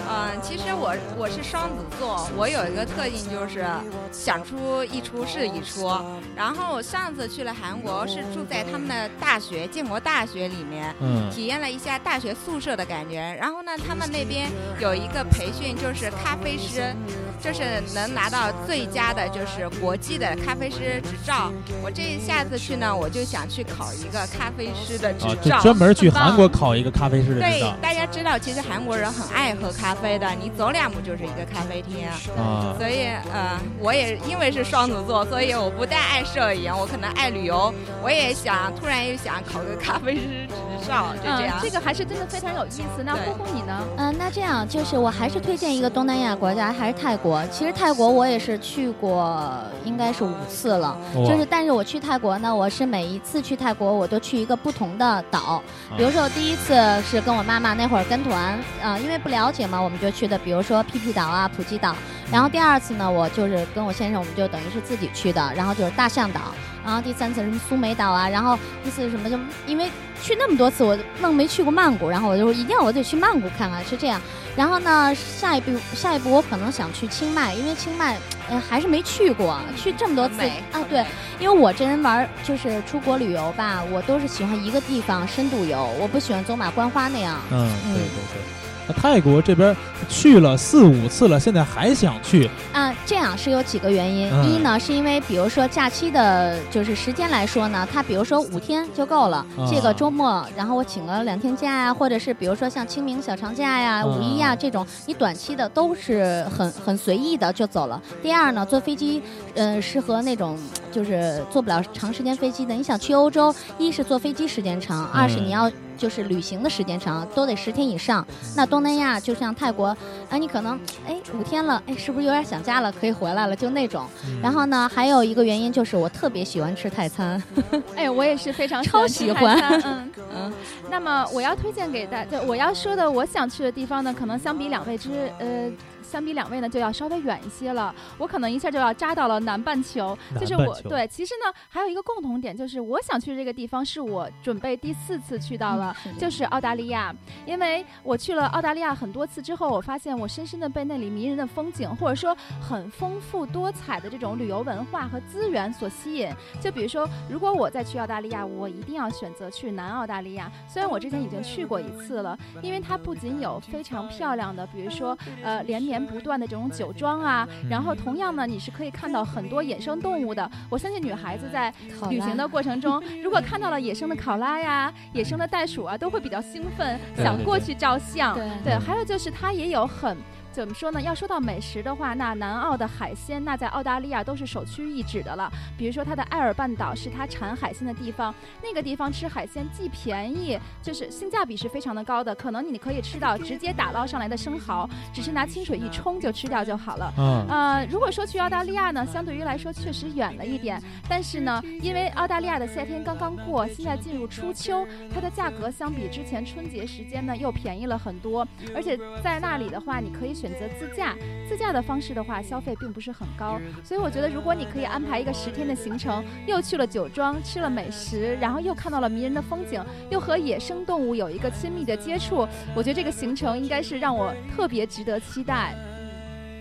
[0.09, 3.65] 嗯，其实我我是双子座，我有一个特性就是
[4.11, 5.91] 想出一出是一出。
[6.33, 10.76] 然后我上次去了韩国，是住在他们的大学建国大学里面。
[10.99, 13.19] 嗯，体验了一下大学宿舍的感觉。
[13.39, 14.49] 然后呢，他们那边
[14.79, 16.95] 有一个培训，就是咖啡师，
[17.41, 21.51] 就是能拿到最佳的，就是国际的咖啡师执照。
[21.83, 27.71] 我这下次去呢，我就想去考一个咖啡师的执照，专门去韩国考一个咖啡师的执照。
[27.71, 32.07] 对，大家知道，其实韩国人很爱喝咖啡的，你走两步就是一个咖啡厅。
[32.37, 40.47] 啊，所以呃，我也因为是双子座，所以我不但爱摄影，我可能爱旅游，我也想突然又想考个咖啡师。
[40.85, 43.03] 照就这样，这个还是真的非常有意思。
[43.05, 43.83] 那呼呼你呢？
[43.97, 47.45] 嗯，那这样就是我还是推荐一个东南亚国家，还是泰国。
[47.47, 49.49] 其实泰国我也是去过，
[49.83, 50.97] 应该是五次了。
[51.13, 52.53] 就是，但是我去泰国呢。
[52.53, 55.61] 我是每一次去泰国，我都去一个不同的岛。
[55.95, 61.95] 比如说，我第一次是跟我妈妈那会儿跟团，啊，因为不了解嘛，我们就去的，比如说皮皮岛啊、普吉岛。
[62.31, 66.53] 然后第二次呢，我就是跟我先生，我们就等于是自己去的，然后就是大象岛。
[66.85, 69.89] 然后第三次什么苏梅岛啊，然后第四什么就因为
[70.21, 74.21] 去那么多次，我愣没去过曼谷，然后我就一定要我得去曼谷看看，是这样。
[74.55, 78.17] 然后呢，下一步下一步我可能想去清迈，因为清迈
[78.49, 81.05] 呃还是没去过，去这么多次啊，对，
[81.39, 87.37] 因为我这人玩就是出国旅游吧，我都是喜欢一个地方深度游，我不喜欢走马观花那样。
[87.51, 88.03] 嗯，对对
[88.33, 88.66] 对。
[88.93, 89.75] 泰国这边
[90.09, 92.93] 去了四五次了，现在还想去啊？
[93.05, 94.27] 这样是有几个原因。
[94.43, 99.45] 一呢，是因为比如说假期的，就是时间来说呢，它比如说五天就够了。
[99.69, 108.01] 这个周末，然后我请了两天假呀，或者是比如说像清明小长假呀、五一呀这种，你短期的都是很很随意的就走了。
[108.21, 109.21] 第二呢，坐飞机，
[109.55, 110.57] 嗯，适合那种
[110.91, 112.73] 就是坐不了长时间飞机的。
[112.73, 115.71] 你想去欧洲，一是坐飞机时间长，二是你要。
[115.97, 118.25] 就是旅行的时间长，都得十天以上。
[118.55, 119.87] 那东南亚就像泰国，
[120.29, 122.91] 啊，你可能哎五天了，哎，是不是有点想家了？
[122.91, 124.05] 可以回来了，就那种。
[124.41, 127.41] 然后呢，还有一个原因就是我特别喜欢吃泰餐。
[127.97, 129.57] 哎，我也是非常超喜欢。
[129.83, 130.53] 嗯 嗯。
[130.89, 135.69] 那么我要推荐给大家，我要说的我想去的地方呢，可能相比两位之呃。
[136.07, 137.93] 相比两位呢，就要稍微远一些了。
[138.17, 141.05] 我可能一下就要扎到了南半球，就是我对。
[141.09, 147.13] 其实呢，还有一个共同点，就是我想去这个地方，是我准备第四次去到了，就是澳大利亚。
[147.45, 156.29] 因为我去了澳大利亚很多次之后，我发现我深深的被那里迷人的风景，或者说很丰富多彩的这种旅游文化和资源所吸引。
[156.61, 160.49] 就比如说，如果我再去澳大利亚，我一定要选择去南澳大利亚。
[160.69, 165.96] 虽然我之前已经去过一次了，因为它不仅有非常漂亮的，比如说呃连绵。
[166.05, 170.49] 不断的这种酒庄啊，然后同样呢，你是可以看到很多野生动物的。
[170.69, 171.73] 我相信女孩子在
[172.09, 178.33] 旅行的过程中，如果看到了野生的考拉呀、野生的袋鼠啊，都会比较兴奋，想过去照相。
[178.63, 180.17] 对，还有就是它也有很。
[180.57, 180.99] 怎么说呢？
[180.99, 185.51] 要说到美食的话，那南澳的海鲜，那在澳大利亚都是首屈一指的了。
[185.77, 192.33] 比如说，它的艾尔半岛是它产海鲜的地方，那个地方吃海鲜既便宜，就是性价比是非常的高的。
[192.33, 197.13] 可能你可以吃到直接打捞上来的生蚝，只是拿清水一冲就吃掉就好了。
[197.19, 197.45] 嗯。
[197.47, 208.43] 呃，如果说去澳大利亚呢，相对于来说确实远了一点，但是呢，因为澳大利亚的夏天刚刚过，现在进入初秋，它的价格相比之前春节时间呢又便宜了很多。
[208.73, 210.46] 而且在那里的话，你可以选。
[210.47, 211.13] 选择自驾，
[211.47, 225.75] 自驾的方式的话，消费并不是很高，所以我觉得，如果你可以安排一个十天的行程，又去了酒庄，吃了美食，然后又看到了迷人的风景，又和野生动物有一个亲密的接触，我觉得这个行程应该是让我特别值得期待。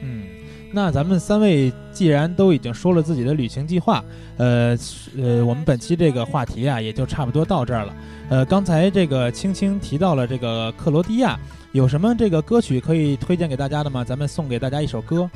[0.03, 0.27] 嗯，
[0.73, 4.05] 那咱们三位既然都已经说了自己的旅行计划，
[4.37, 4.77] 呃
[5.17, 7.97] 呃，我们本期这个话题啊，也就差不多到这儿了。
[8.29, 11.39] 呃，刚才这个青青提到了这个克罗地亚。
[11.73, 14.03] 有什么这个歌曲可以推荐给大家的吗？
[14.03, 15.29] 咱们送给大家一首歌，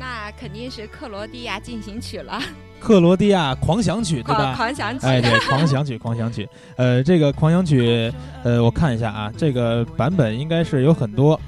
[0.00, 2.40] 那肯定是克罗地亚进行曲了。
[2.80, 4.54] 克罗地亚狂想曲，对吧？
[4.56, 6.48] 狂想曲，哎，对，狂想曲，狂想曲。
[6.76, 8.10] 呃，这个狂想曲，
[8.44, 11.38] 呃，我看一下啊，这个版本应该是有很多。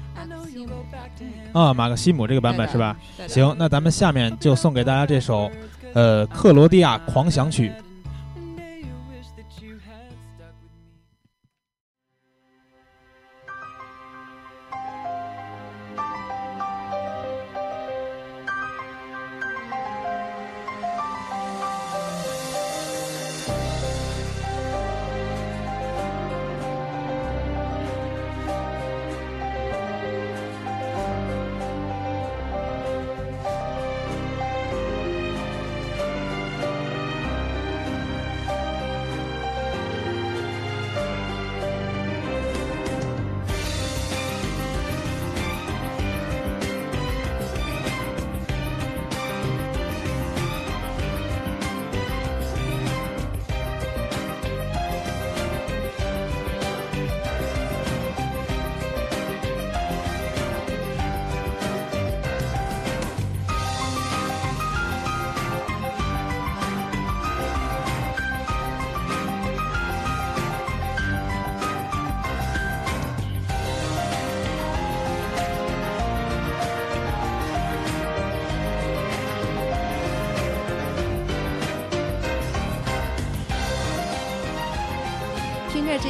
[1.57, 2.95] 啊，马克西姆这个版本是吧？
[3.27, 5.49] 行，那咱们下面就送给大家这首，
[5.93, 7.71] 呃，克罗地亚狂想曲。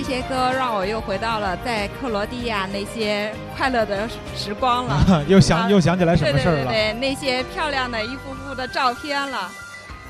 [0.08, 6.64] 些歌让我又回到了在克罗地亚那些快乐的时光了， 又想又想起来什么事儿了？
[6.64, 9.52] 对对对，那些漂亮的一幅幅的照片了。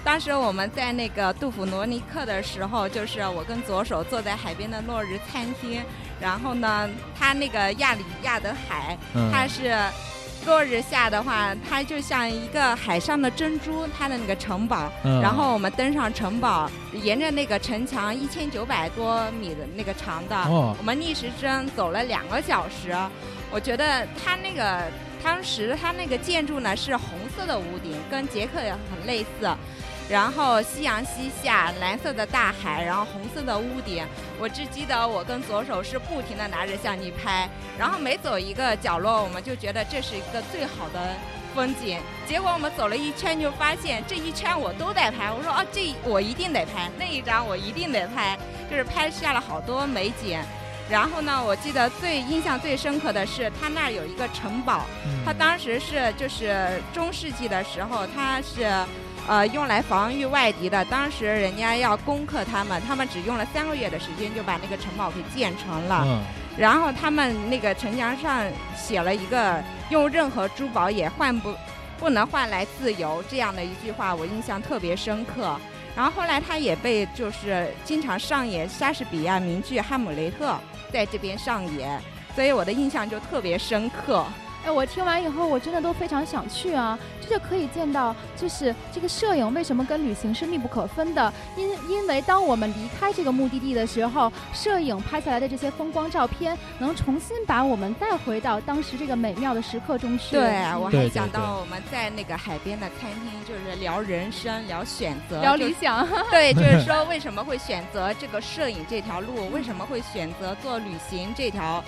[0.04, 5.82] 当时我们在那个杜甫罗尼克的时候，就是我跟左手坐在海边的落日餐厅，
[6.22, 6.88] 然后呢，
[7.20, 8.96] 他那个亚里亚德海，
[9.32, 9.76] 他是。
[10.48, 14.90] 落日下的话，它就像一个海上的珍珠，它的那个城堡。
[15.22, 22.96] 然后我们登上城堡，沿着那个城墙一千九百多米的那个长的，我们逆时针走了两个小时。
[23.52, 24.84] 我觉得它那个
[25.22, 29.54] 当时它那个建筑呢是红色的屋顶，跟捷克也很类似。
[30.10, 34.06] 然后夕阳西下，蓝色的大海，然后红色的屋顶。
[34.40, 41.14] 我只记得我跟左手是不停的拿着相机拍，然后每走一个角落，我们就觉得这是一个最好的
[41.54, 42.00] 风景。
[42.26, 45.30] 结果我们走了一圈，就发现这一圈我都在拍。
[45.30, 48.38] 我说哦，这我一定得拍，那一张我一定得拍，
[48.72, 50.40] 就是拍下了好多美景。
[50.90, 54.86] 然后呢，我记得最印象最深刻的是，他那儿有一个城堡，
[55.26, 58.72] 他当时是就是中世纪的时候，他是。
[59.28, 60.84] 呃，用来防御外敌的。
[60.86, 66.04] 当时人家要攻克他们，他们只用了三个月的时间就把那个城堡给建成了。
[66.08, 66.24] 嗯。
[66.58, 68.44] 然后他们那个城墙上
[68.76, 69.62] 写了一个
[69.92, 71.54] “用任何珠宝也换不，
[72.00, 75.56] 不能换来自由”这样的一句话，我印象特别深刻。
[75.96, 80.52] 然后后来他也被就是经常上演莎士比亚名剧《哈姆雷特》
[80.92, 82.02] 在这边上演，
[82.34, 84.26] 所以我的印象就特别深刻。
[84.68, 87.00] 哎，我听完以后，我真的都非常想去啊！
[87.22, 91.34] 这就可以见到，就是这个摄影为什么跟旅行是密不可分的。
[91.56, 100.36] 因因为当我们离开这个目的地的时候，摄影拍下来的这些风光照片，能重新把我们带回到当时这个美妙的时刻中去。
[100.36, 106.06] 对，我还想到我们在那个海边的餐厅，就是聊人生、聊选择、聊理想。
[106.30, 109.50] 对，就 是说为什么会选择这个摄影这条路？
[109.50, 111.82] 为什么会选择做旅行这条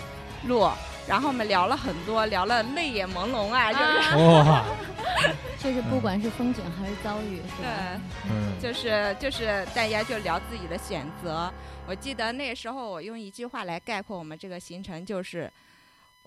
[0.48, 0.70] 路？
[1.10, 4.64] 然后我们聊了很多，聊了泪眼朦胧啊，就是哇，
[5.58, 8.00] 就是不管是风景还是遭遇，是吧？
[8.30, 11.52] 嗯，就是就是大家就聊自己的选择。
[11.88, 15.52] 我记得那时候我用一句话来概括我们这个行程，就是，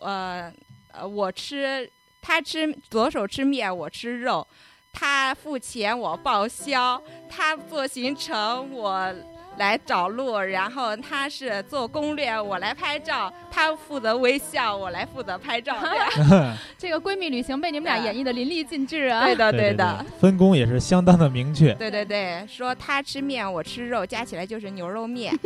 [0.00, 0.52] 呃
[0.92, 1.88] 呃，我吃
[2.20, 4.44] 他吃左手吃面，我吃肉，
[4.92, 9.14] 他付钱我报销，他做行程我。
[9.58, 15.76] 来找路，然后他是做攻略，我来拍照，他负责微笑，我来负责拍照。
[16.78, 19.26] 这个闺蜜旅行被你们俩演绎的淋漓尽致啊！
[19.26, 21.74] 对的，对的，分工也是相当的明确。
[21.74, 25.38] 对对对，说她吃面，我吃肉，加起来就是牛肉面。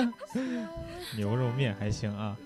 [1.16, 2.36] 牛肉面还行啊。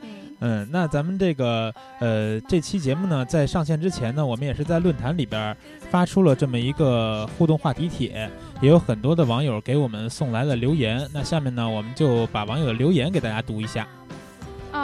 [0.40, 5.56] 嗯，那咱们这个呃这期节目呢，在上线之前呢，我们也是在论坛里边
[5.90, 8.30] 发出了这么一个互动话题帖，
[8.60, 11.06] 也有很多的网友给我们送来了留言。
[11.12, 13.86] 那下面呢，我们就把网友的留言给大家读一下。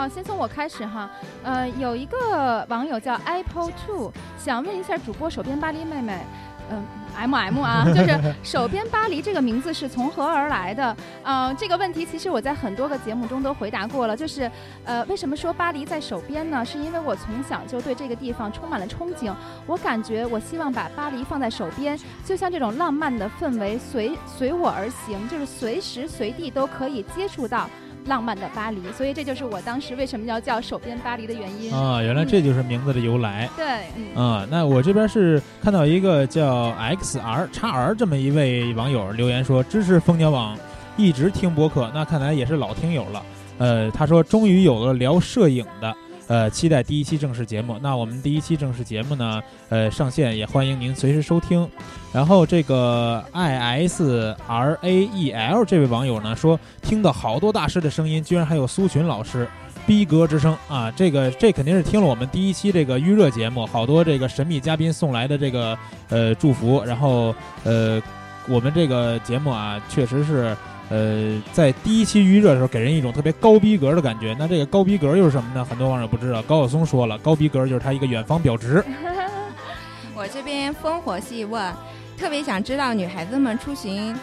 [0.01, 1.07] 啊，先从我开始哈。
[1.43, 6.17] 呃，有一个网友叫 Apple Two，想问一下主播手边巴黎妹妹，
[6.71, 6.83] 嗯。
[7.13, 10.95] M M 啊，就是 手边巴黎这个名字是从何而来的？
[11.23, 14.15] 嗯，这个问题其实我在很多个节目中都回答过了。
[14.15, 14.49] 就是，
[14.85, 16.63] 呃，为什么说巴黎在手边呢？
[16.63, 19.35] 是因为我从小就对这个地方充满了憧憬。
[19.67, 27.69] 我感觉我希望把巴黎放在手边，就像这种浪漫的氛围随随我而行，就是随时随地都可以接触到。
[28.05, 32.01] 浪漫的巴黎，所以这就是我当时为什么要叫手边巴黎的原因啊！
[32.01, 33.49] 原来这就是名字的由来。
[33.55, 40.57] 对，嗯啊，那我这边是看到一个叫 X R 叉 R 这么一位网友留言说支持蜂鸟网，
[40.97, 43.23] 一直听播客，那看来也是老听友了。
[43.59, 45.95] 呃，他说终于有了聊摄影的。
[46.27, 47.77] 呃，期待第一期正式节目。
[47.81, 51.67] 那我们第一期正式节目呢，呃，上线也欢迎您随时收听。
[52.13, 59.47] 然后这个 I S R A E L 这位网友呢说，听到好多大师的声音，居然还有苏群老师，
[59.85, 60.89] 逼格之声啊！
[60.91, 65.77] 这个这肯定是听了我们第一期这个预热节目，好多这个神秘嘉宾送来的这个
[66.09, 66.83] 呃祝福。
[66.85, 68.01] 然后呃，
[68.47, 70.55] 我们这个节目啊，确实是。
[70.91, 74.35] 呃，在第一期预热的时候，给人一种特别高逼格的感觉。
[74.37, 75.63] 那这个高逼格又是什么呢？
[75.63, 76.41] 很多网友不知道。
[76.41, 78.83] 高晓松说了，高逼格就是他一个远方表侄。
[80.13, 81.73] 我这边烽火戏问，
[82.17, 84.13] 特别想知道女孩子们出行，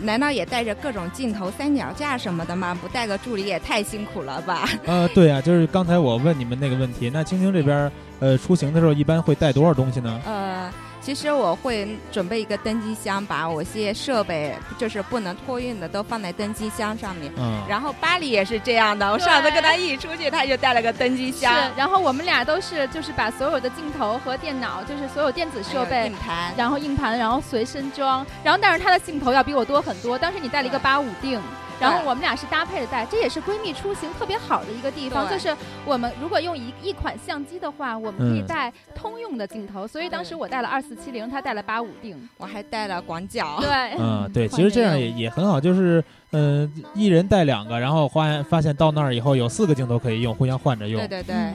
[0.00, 2.76] 难道也带着各种镜头、三脚架什么的吗？
[2.82, 4.68] 不带个助理也太辛苦了吧？
[4.84, 7.08] 呃，对啊，就是刚才我问你们那个问题。
[7.08, 10.20] 那青青这边，呃，出行的时候一般会带多少东西呢？
[10.26, 10.68] 呃。
[11.06, 17.32] 其实我会准备一个登机箱，把我些设备就是不能托运的都放在登机箱上面。
[17.36, 17.62] 嗯。
[17.68, 21.54] 然后巴黎也是这样的，我上次跟他一起出去，他就带了个登机箱。
[21.54, 21.70] 是。
[21.76, 28.26] 然后我们俩都是就是把所有的镜头和电脑，就是所有电子设备，硬盘，然后硬盘，然后随身装。
[28.42, 30.18] 然后但是他的镜头要比我多很多。
[30.18, 31.40] 当时你带了一个八五定，
[31.78, 35.54] 然后我们俩是搭配着带，这也是闺蜜出行特别好的一个地方，就是
[35.84, 43.58] 我们如果用一一款相机的话，我们可以带通用的镜头，所以当时我带了二四七零，她带了八五定，我还带了广角。
[43.60, 43.68] 对，
[43.98, 46.02] 嗯，对， 其实这样也也很好，就是
[46.32, 50.98] 嗯，一人带两个，然后发发现到那儿以后有四个镜头可以用，互相换着用。
[51.00, 51.52] 对对对，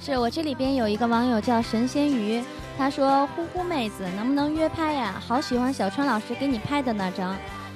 [0.00, 2.42] 是我这里边有一个网友叫神仙鱼，
[2.78, 5.20] 他说：“呼呼妹子，能不能约拍呀？
[5.26, 7.34] 好喜欢小川老师给你拍的那张。”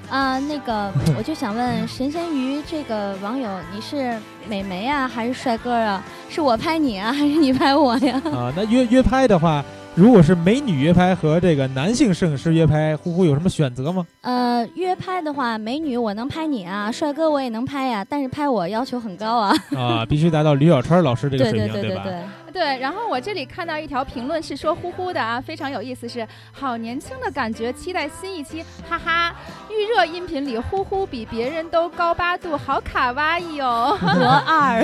[0.08, 4.16] 啊，那个， 我就想问神仙鱼这个网友，你是
[4.48, 6.02] 美眉啊，还是帅哥啊？
[6.28, 8.20] 是我拍你啊，还是你拍我呀？
[8.26, 9.64] 啊，那约约拍的话。
[9.94, 14.06] 如果是美女约拍和这个男性摄影师约拍，呼呼有什么选择吗？
[14.20, 19.52] 呃，约拍的话，美女我能拍你啊，帅哥我也能拍呀，但是拍我要求很高啊。
[19.76, 22.04] 啊，必须达到吕小川老师这个水平，对吧？
[22.04, 22.14] 对。
[22.58, 29.34] 然后我这里看到一条评论是说呼呼的啊，非常有意思，是好年轻的感觉，期待新一期，哈哈。
[29.68, 34.82] 预热音频里呼呼比别人都高八度，好卡哇伊哦，罗 二，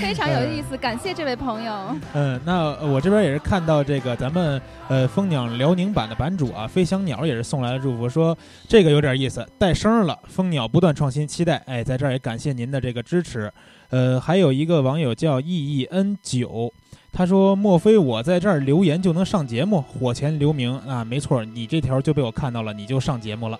[0.00, 1.72] 非常有意思，感谢这位朋友。
[2.14, 3.64] 嗯，那我这边也是看。
[3.64, 8.36] 到这个咱们呃蜂鸟辽宁版的版主啊，飞翔鸟也是送来了祝福，说
[8.68, 10.18] 这个有点意思，带声了。
[10.28, 11.56] 蜂鸟不断创新，期待。
[11.64, 13.50] 哎，在这儿也感谢您的这个支持。
[13.94, 16.72] 呃，还有一个网友叫 E E N 九，
[17.12, 21.04] 他说莫非我在这儿留言就能上节目，火前留名啊？
[21.04, 23.56] 没错，你这条就被我看到了，你就上节目了。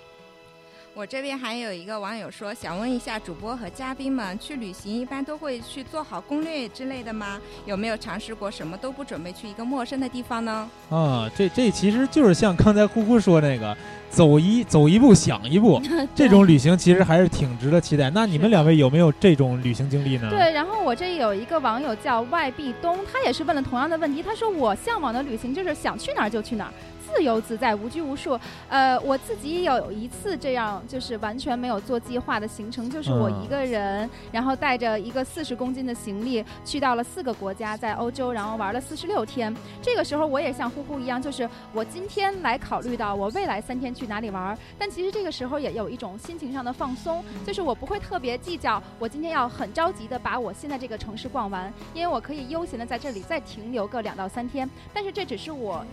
[0.93, 7.41] 我这边还有一个网友说，想问一下主播和嘉宾们，去旅行一般都会去做好攻略之类的吗？
[7.65, 10.69] 有没有尝试过什么都不准备去一个陌生的地方呢？
[10.91, 13.77] 啊，这这其实就是像刚才呼呼说那个，
[14.11, 15.81] 走一走一步想一步，
[16.15, 18.11] 这种旅行其实还是挺值得期待。
[18.11, 20.29] 那你们两位有没有这种旅行经历呢？
[20.31, 26.73] 对，然后我这有一个网友叫外壁东，他也是问了同样的问题，他说我向往的旅行就是想去哪儿就去哪儿。
[27.17, 28.37] 自由自在，无拘无束。
[28.69, 39.55] 呃，我自己有一次这样，就是完全没有做计划的行程，就是我一个人，然后带着一个四十公斤的行李，去到了四个国家，在欧洲，然后玩了四十六天。
[39.81, 54.69] 这个时候我也像呼呼一样，就是我今天来考虑到我未来三天去哪里玩，但其实这个时候也有一种心情上的放松，就是我不会特别计较，我今天要很着急的把我现在这个城市逛完，因为我可以悠闲的在这里再停留个两到三天。
[54.93, 55.85] 但是这只是我。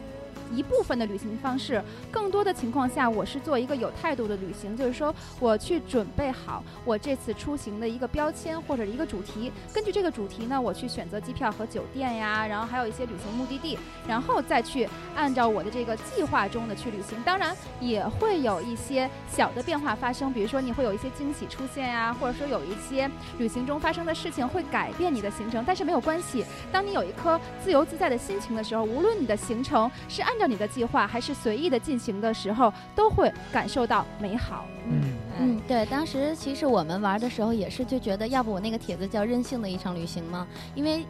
[0.51, 1.81] 一部分的旅行方式，
[2.11, 13.77] 更多的情况下，我是做一个有态度的旅行，就是说我去准备好我这次出行的一个标签或者一个主题，根据这个主题呢，我去选择机票和酒店呀，然后还有一些旅行目的地，
[14.07, 17.17] 然后再去按照我的这个计划中的去旅行。
[17.23, 26.45] 当然也会有一些小的变化发生，比如说你会有一些惊喜出现呀，或者说有一些旅行中发生的事情会改变你的行程，但是没有关系。
[26.71, 34.65] 当你有一颗自由自在的心情的时候，无论你的行程是按照你的计划还是随意的进行的时候，都会感受到美好。
[34.89, 40.47] 嗯嗯，对，当时其实我们玩的时候也是就觉得，要不我那个帖子叫任性的一场旅行吗？
[40.73, 41.05] 因为。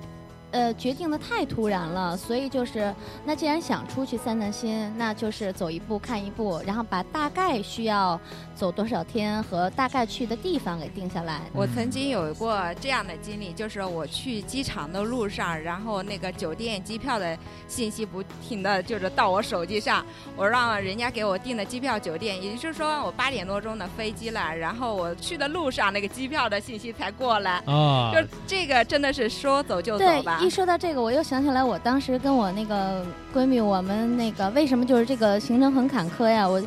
[0.52, 2.93] 呃，决定的太突然了，所以就是，
[3.26, 8.20] 那既然想出去散散心，那就是走一步看一步，然后把大概需要
[8.54, 11.41] 走多少天和大概去的地方给定下来。
[11.54, 17.38] 我曾经有过这样的经历，就是我去机场的路上，然后那个酒店机票的
[17.70, 30.41] 信息不停的就是到我手机上，我让人家给我订的机票酒店，也就是说我八点多钟的飞机了，然后我去的路上那个机票的信息才过来，啊，就这个真的是说走就走吧。
[30.42, 36.50] 一说到这个，我又想起来，我当时跟我那个闺蜜，我们那个为什么就是这个行程很坎坷呀？
[36.50, 36.60] 我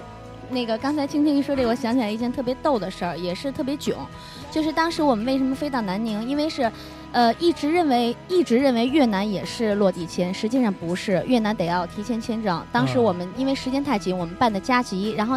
[0.48, 3.96] 那个刚才青青一说这个，我想起来一件特别逗的事儿，也是特别囧，
[4.48, 6.24] 就是当时我们为什么飞到南宁？
[6.24, 6.70] 因为是，
[7.10, 12.64] 呃，一直认为一直认为越南也是落地签，实际上不是，越南得要提前签证。
[12.70, 15.36] 当时我们因为时间太紧，我们办的加急，然后。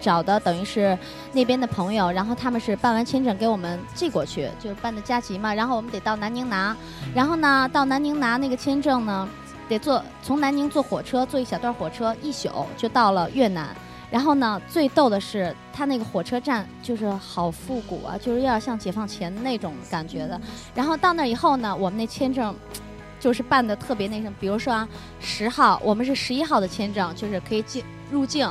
[0.00, 0.96] 找的等于是
[1.32, 5.52] 那边的朋友，然后他们是办完签证给我们寄过去，就是办的加急嘛。
[5.52, 6.76] 然后我们得到南宁拿，
[7.14, 9.28] 然后呢到南宁拿那个签证呢，
[9.68, 13.68] 得坐从南宁坐火车，坐一小段火车，一宿就到了越南。
[14.10, 20.40] 然后呢最逗的是，他那个火车站就是好复古啊，就是有点像解放前那种感觉的。
[20.74, 22.54] 然后到那以后呢，我们那签证
[23.20, 24.88] 就是办的特别那什么，比如说啊
[25.20, 28.50] 十号，我们是十一号的签证，就是可以进入境。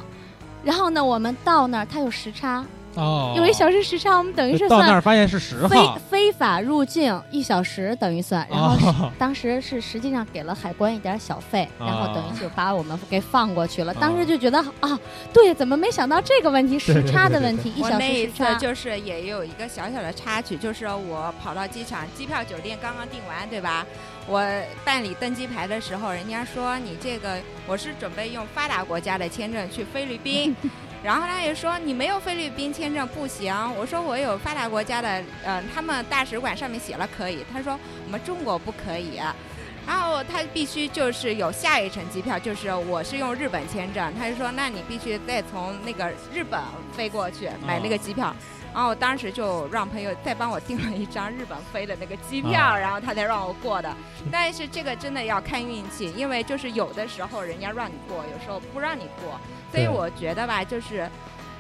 [0.68, 2.62] 然后呢，我们到那儿，它有时差，
[2.98, 13.94] 哦，有一小时时差，我们等于是到那儿发现是十号，非非法入境一小时等于算，然后当时是实际上给了海关一点小费，然后等于就把我们给放过去了。
[13.94, 15.00] 当时就觉得啊，
[15.32, 18.56] 对，怎么没想到这个问题，时差的问题，一小时时差。
[18.56, 23.86] 就是也有一个小小的插曲，就是我跑到机场，机票酒店刚刚订完，对吧？
[24.26, 24.44] 我
[24.84, 27.38] 办理登机牌的时候，人家说你这个
[27.68, 30.56] 我是准备用发达国家的签证去菲律宾。
[31.08, 33.56] 然后他也说你没有菲律宾签证不行。
[33.78, 37.46] 我说我有发达国家的，呃，他们大使馆上面写了可以。
[37.50, 39.18] 他说我们中国不可以。
[39.88, 48.36] 然后他必须就是有下一程机票，就是我是用日本签证，他就说那你必须再从那个日本飞过去买那个机票。
[48.74, 53.96] 然后我当时就让朋友再帮我订了一张日本飞的那个机票，然后他才让我过的。
[54.30, 59.40] 但是这个真的要看运气，因为就是有的时候人家让你过，有时候不让你过。
[59.72, 61.10] 所以我觉得吧，就是，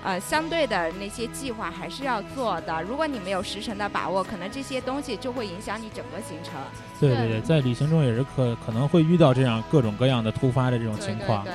[0.03, 2.82] 呃，相对的那些计划还是要做的。
[2.84, 6.53] 如果你没有时辰的把握，可能这些东西就会影响你整个行程。
[6.99, 11.43] 对对对，在旅行中也是可可能会遇到这样各种各样的突发的这种情况。
[11.43, 11.53] 对。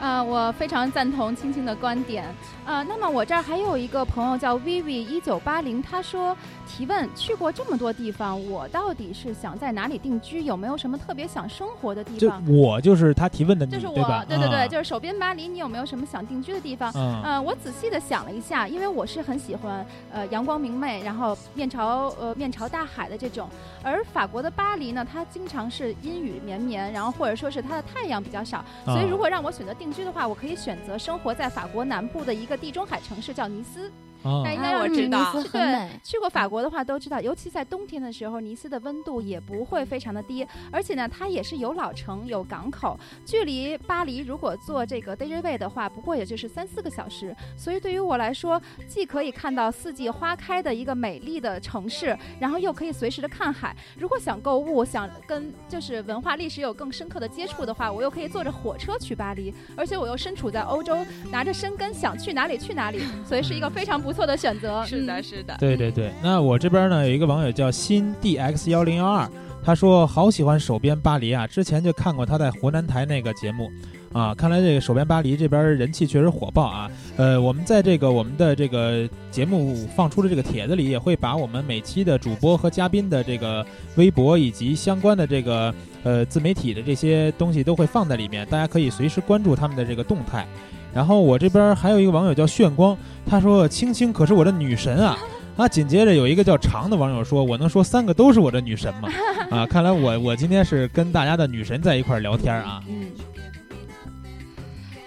[0.00, 2.26] 呃，我非常赞同青青的观点。
[2.66, 6.36] 呃，那么我这儿还有一个朋友叫 Vivi 一九八零，他说
[6.66, 10.42] 提问：去过这么多地方，我到底是想在哪里定居？
[10.42, 12.44] 有没有什么特别想生活的地方？
[12.44, 16.92] 就我就是他提问的，就是我，对对对，就是手边巴黎，你有没有什么想定居的地方？
[16.94, 23.48] 嗯，我仔细的想了一下，因为我是很喜欢呃阳光明媚，然后面朝呃面朝大海的这种。
[23.82, 29.94] 而法国的巴黎呢，它经常是阴雨绵绵，然后或者说是它的太阳比较少，所以如果让我选择定。
[29.94, 33.90] 居的话，我可以选择生活在法国南部的一个地中海城市，叫尼斯。
[34.24, 47.36] 那应该我知道，对，去过法国的话都知道，尤其在冬天的时候，尼斯的温度也不会非常的低，而且呢，它也是有老城、有港口，距离巴黎如果坐这个 Daily 的话，不过也就是三四个小时。
[47.54, 53.76] 所以对于我来说，既可以看到四季花开的一个美丽的城市，然后又可以随时的看海。
[53.98, 64.13] 如果想购物，想跟就是文化历史有更深刻的接触的话，我又可以坐着火车去巴黎，而且我又身处在欧洲，拿着申根，想去哪里去哪里，所以是一个非常不。
[64.14, 66.10] 错的选择 是的，是的，对对对。
[66.22, 69.28] 那我这边呢有一个网友叫新 dx 幺零幺二，
[69.64, 73.70] 他说好喜欢手边巴黎啊，之前就看过他在湖南台那个节目，
[74.12, 76.90] 啊，看来这个手边巴黎这边人气确实火爆啊。
[77.16, 83.64] 呃，我们在这个我们的这个节目放出的这个帖子里，也会把我们每期的主播和嘉宾的这个
[83.96, 90.46] 微博以及相关的这个呃自媒体的这些东西都会放在里面，大家可以随时关注他们的这个动态。
[90.94, 95.18] 然后我这边还有一个网友叫炫光，他说：“青青可是我的女神啊！”
[95.56, 99.08] 啊，紧接着有一个叫长的网友说：“我能说三个都是我的女神吗？”
[99.50, 102.80] 啊，看来我我今天是跟大家的女神在一块聊天啊。
[102.88, 103.06] 嗯。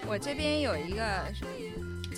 [0.06, 1.02] 我这边有一个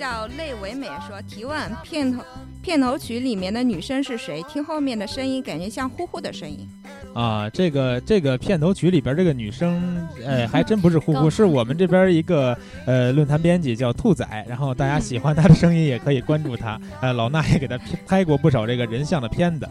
[0.00, 2.24] 叫泪唯美说提问片头
[2.62, 4.42] 片头曲里面的女生是谁？
[4.44, 6.66] 听后面的声音感觉像呼呼的声音。
[7.12, 19.68] 啊，这个这个片头曲里边这个女生，呃， 还真不是呼呼，是我们这边一个呃论坛编辑叫兔仔，然后大家喜欢她的声音也可以关注她，呃，老衲也给她拍过不少这个人像的片子。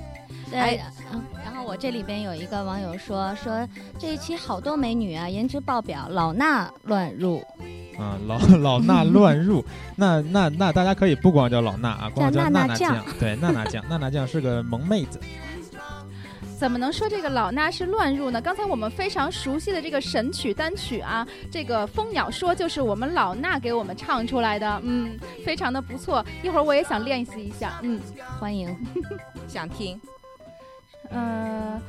[0.51, 1.19] 对，然后
[1.69, 3.67] 我这里边有一个网友说说
[3.99, 7.37] 这一期好多美女啊，颜值爆表，老衲乱入。
[7.95, 9.63] 啊，老 老衲乱入，
[9.95, 15.19] 那那那大家可以不光叫老衲啊，光叫娜娜酱，对，娜娜酱，娜娜酱是个萌妹子。
[16.57, 18.41] 怎么能说这个老衲是乱入呢？
[18.41, 26.25] 刚才我们非常熟悉的这个神曲单曲啊，这个蜂鸟说就是我们老衲给我们唱出来的，嗯，非常的不错。
[26.41, 28.01] 一会儿我也想练习一下，嗯，
[28.39, 28.75] 欢迎，
[29.47, 30.01] 想听。
[31.11, 31.81] 嗯，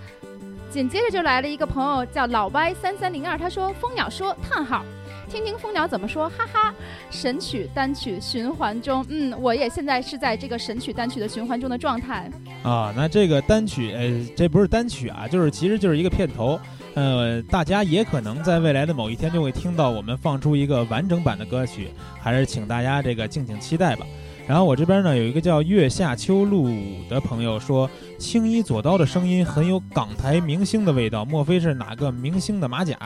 [0.71, 4.85] 紧接着就来了一个朋友叫老歪三三零二，他说蜂鸟说叹号。
[5.29, 6.75] 听听蜂鸟怎么说，哈哈！
[7.09, 12.29] 神曲单曲循环中，嗯，我也现在是在这个神曲单曲的循环中的状态
[12.65, 12.93] 啊。
[12.97, 16.59] 那这个单曲，呃，这不是单曲啊，就是其实就是一个片头，
[16.95, 21.91] 呃，大家也可能在未来的某一天就会听到我们放出一个完整版的歌曲，
[22.21, 24.05] 还是请大家这个敬请期待吧。
[24.51, 26.69] 然后我这边呢有一个叫月下秋露
[27.09, 27.89] 的朋友说，
[28.19, 32.97] 青衣左刀的声音很有港台明星的味道，莫非是哪个明星的马甲？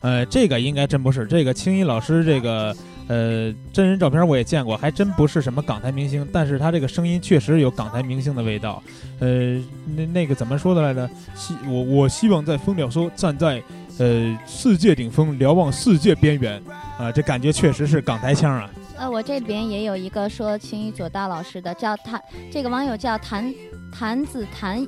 [0.00, 1.26] 呃，这个应该真不是。
[1.26, 2.74] 这个青衣老师，这个
[3.08, 6.26] 呃真人照片我也见过，还真不是什么港台明星。
[6.32, 8.82] 但是他这个声音确实有港台明星的味道。
[9.20, 9.62] 呃，
[9.94, 11.06] 那那个怎么说的来着？
[11.34, 13.62] 希我我希望在蜂鸟说站在
[13.98, 16.58] 呃世界顶峰，瞭望世界边缘。
[16.96, 18.70] 啊，这感觉确实是港台腔啊。
[18.98, 22.20] 呃，我这边也有一个说青衣左大老师的，叫谭，
[22.50, 23.54] 这个网友叫谭
[23.92, 24.86] 谭子谭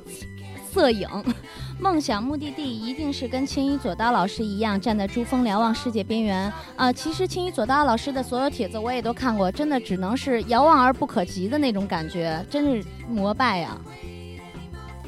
[0.73, 1.07] 摄影。
[1.79, 6.91] 梦想目的地一定是跟青衣左刀老师一样，站在珠峰瞭望世界边缘啊！
[6.91, 13.77] 其实青衣左刀老师的所有帖子我也都看过，真的只能是遥望而不可及的那种感觉，真是膜拜呀！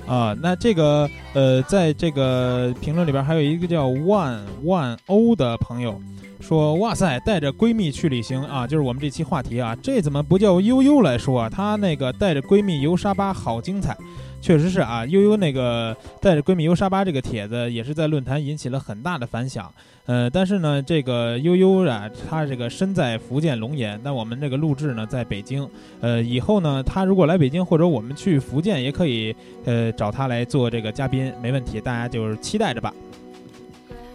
[0.08, 6.00] 啊，那这个呃，在这个评论里边还有一个叫万万欧的朋友。
[6.42, 11.50] 说哇塞，带着闺蜜去旅行啊，就是我们这期话题啊，这怎么不叫悠悠来说啊？
[11.50, 13.96] 她那个带着闺蜜游沙巴，好精彩。
[14.42, 19.72] 确实是啊，悠悠那个带着闺蜜游沙巴这个帖子也是在论坛引起了很大的反响。
[20.08, 25.70] 呃，但是呢，这个悠悠啊，她这个身在福建龙岩，那我们这个录制呢在北京。
[26.00, 29.36] 呃，以后呢，她如果来北京或者我们去福建，也可以
[29.66, 32.92] 呃找她来做这个嘉宾，没问题，大家就是期待着吧。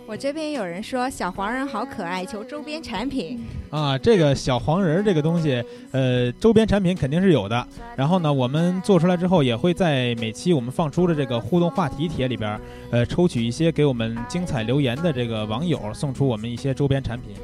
[0.09, 3.99] 我这边有人说小黄人好可爱，求周边产品啊！
[3.99, 7.67] 这个小黄人这个东西，呃，周边产品肯定是有的。
[7.97, 12.61] 然后呢，我们做出来之后，也会在每期我们放出的这个互动话题帖里边，
[12.93, 17.35] 呃，抽取一些给我们精彩留言的这个网友，送出我们一些周边产品。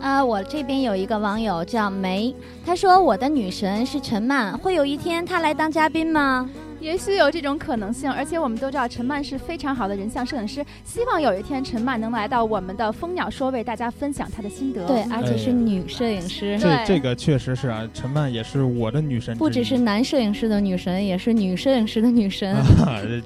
[0.00, 2.32] 啊，我这边有一个网友叫梅，
[2.64, 6.48] 他说我的女神是陈曼，会有一天她来当嘉宾吗？
[6.80, 14.86] 也许有这种可能性，而且我们都知道陈曼是非常好的人像摄影师，希望有一天陈曼能来到我们的蜂鸟说，为大家分享她的心得。
[14.86, 16.58] 对，而且是女摄影师。
[16.58, 19.36] 这这个确实是啊，陈曼也是我的女神。
[19.36, 22.56] 不只是男摄影师的女神，也是女摄影师的女神，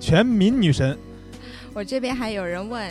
[0.01, 0.97] 全民女神。
[1.75, 2.89] 我这边还有人问。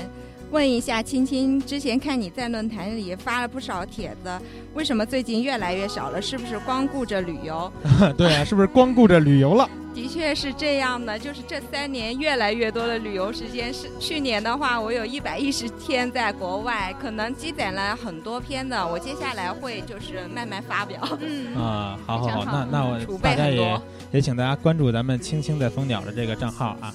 [0.51, 4.39] 问一下青青，之前看你在论坛里发了不少帖子，
[4.73, 6.21] 为什么最近越来越少了？
[6.21, 7.71] 是不是光顾着旅游？
[8.17, 9.69] 对啊，是不是光顾着旅游了？
[9.93, 13.73] 的确是这样的，就是这三年越来越多的旅游时间。
[13.73, 18.87] 是去年的话，我有一百一十天在国外，可能积攒了很多篇的。
[18.87, 21.01] 我接下来会就是慢慢发表。
[21.19, 23.81] 嗯啊，好好好，那那我大家也
[24.11, 26.93] 也请大家关注咱们青青在蜂鸟的这个账号啊。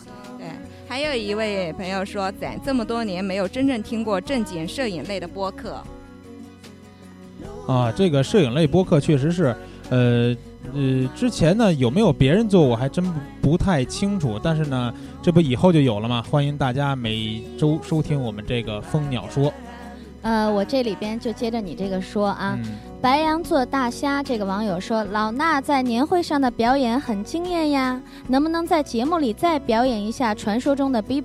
[0.86, 5.82] 还有一位朋友说，咱这么多年没有真正听过正经摄影类的播客。
[7.66, 9.56] 啊，这个摄影类播客确实是，
[9.90, 10.36] 呃
[10.74, 13.04] 呃，之前呢有没有别人做，我还真
[13.40, 14.38] 不太清楚。
[14.42, 16.22] 但是呢，这不以后就有了吗？
[16.30, 19.52] 欢迎大家每周收听我们这个蜂鸟说。
[20.24, 22.58] 呃，我这里边就接着你这个说啊，
[23.00, 31.20] 白羊座大虾这个网友说，老衲在年会上的表演很惊艳呀，能不能在节目里再表演一下传说中的 B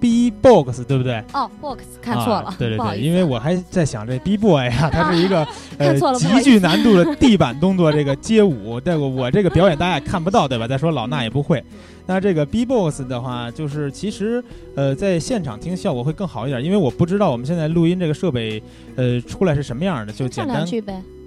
[0.00, 1.22] boy？B box 对不对？
[1.32, 5.46] 哦，box 看错了，对对对，因为我还在想这 B boy 啊，它是一个
[5.78, 10.66] 呃 极具难度的地板动作，这个街舞，但我我这个表演大家也看不到对吧？
[10.66, 11.62] 再说老衲也不会。
[12.06, 14.42] 那这个 B-box 的话，就是其实，
[14.74, 18.60] 呃，在现场听效果会更好一点，因为我不知道我们现在录音这个设备，
[18.96, 20.66] 呃，出来是什么样的，就简单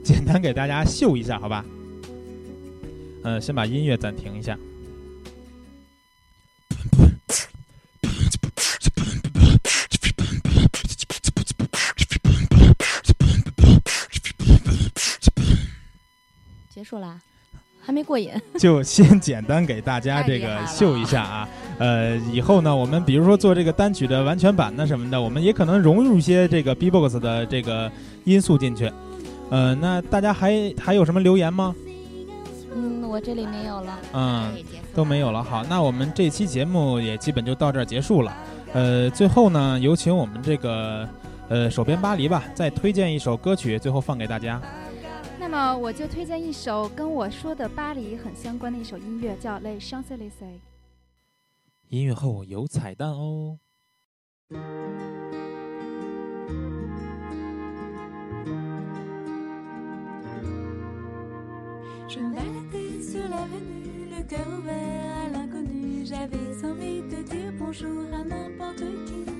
[0.03, 1.63] 简单给大家秀一下，好吧？
[3.23, 4.57] 嗯，先把音乐暂停一下。
[16.93, 17.19] 束啦。
[17.85, 21.49] 还没过瘾， 就先简单给大家这个秀一下啊。
[21.79, 27.91] 呃，以后呢，我们比如说做这个单曲的完全版呢什么的，我们也可能融入一些这个 B-box 的这个
[28.23, 28.89] 因素进去。
[29.49, 31.75] 呃，那大家还还有什么留言吗？
[32.73, 33.99] 嗯，我这里没有了。
[34.13, 34.53] 嗯，
[34.95, 35.43] 都没有了。
[35.43, 38.33] 好，那我们这期节目也基本就到这儿结束了。
[38.71, 41.05] 呃，最后呢，有请我们这个
[41.49, 44.61] 呃手边巴黎吧，再推荐一首歌曲，最后放给大家。
[45.53, 50.31] 那么我就推荐一首跟我说的巴黎很相关的一首音乐，叫《Les Champs Elysees》。
[51.89, 53.59] 音乐后有彩蛋哦。
[68.23, 69.32] n'importe qui,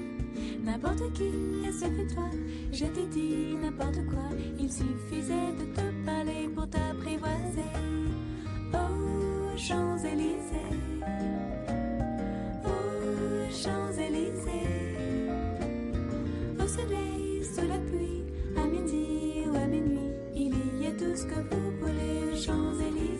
[0.66, 2.30] et c'était toi.
[2.72, 7.72] Je t'ai dit n'importe quoi, il suffisait de te parler pour t'apprivoiser.
[8.74, 10.78] Oh, Champs-Élysées,
[12.66, 12.70] oh,
[13.51, 14.97] Champs-Élysées,
[16.59, 18.24] au soleil, sous la pluie,
[18.57, 23.12] à midi ou à minuit, il y a tout ce que vous voulez, Champs-Élysées.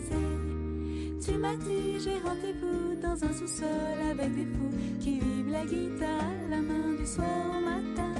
[1.24, 3.68] Tu m'as dit j'ai rendez-vous dans un sous-sol
[4.10, 4.70] avec des fous
[5.00, 8.12] qui vivent la guitare la main du soir au matin.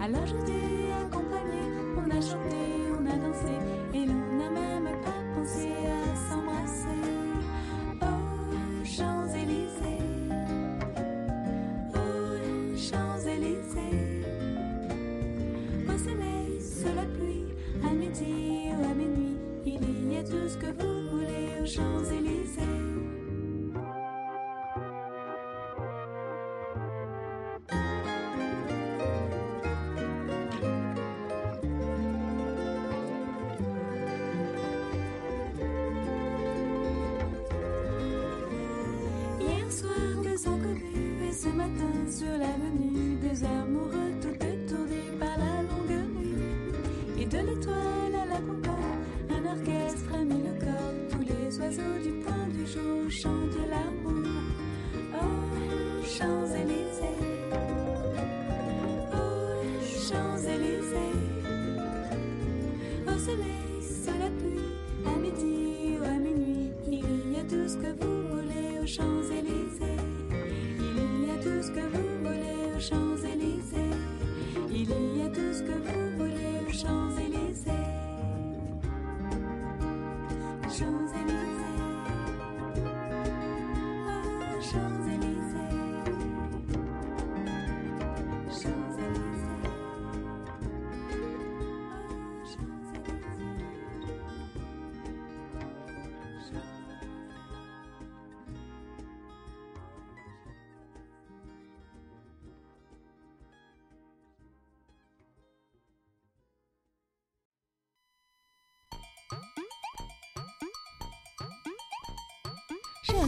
[0.00, 1.60] Alors je t'ai accompagné,
[1.98, 2.56] on a chanté,
[2.98, 3.52] on a dansé
[3.92, 5.63] et l'on n'a même pas pensé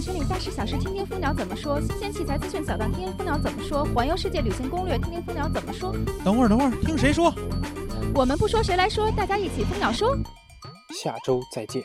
[0.01, 5.95] 摄影圈里大事小事，听听蜂鸟怎么说；新鲜器材资讯小道，听听蜂鸟怎么说；环游世界旅行攻略，听听蜂鸟怎么说。
[6.25, 7.33] 等会儿，等会儿，听谁说？
[8.15, 9.11] 我们不说，谁来说？
[9.13, 10.17] 大家一起蜂鸟说。
[11.03, 11.83] 下周再见。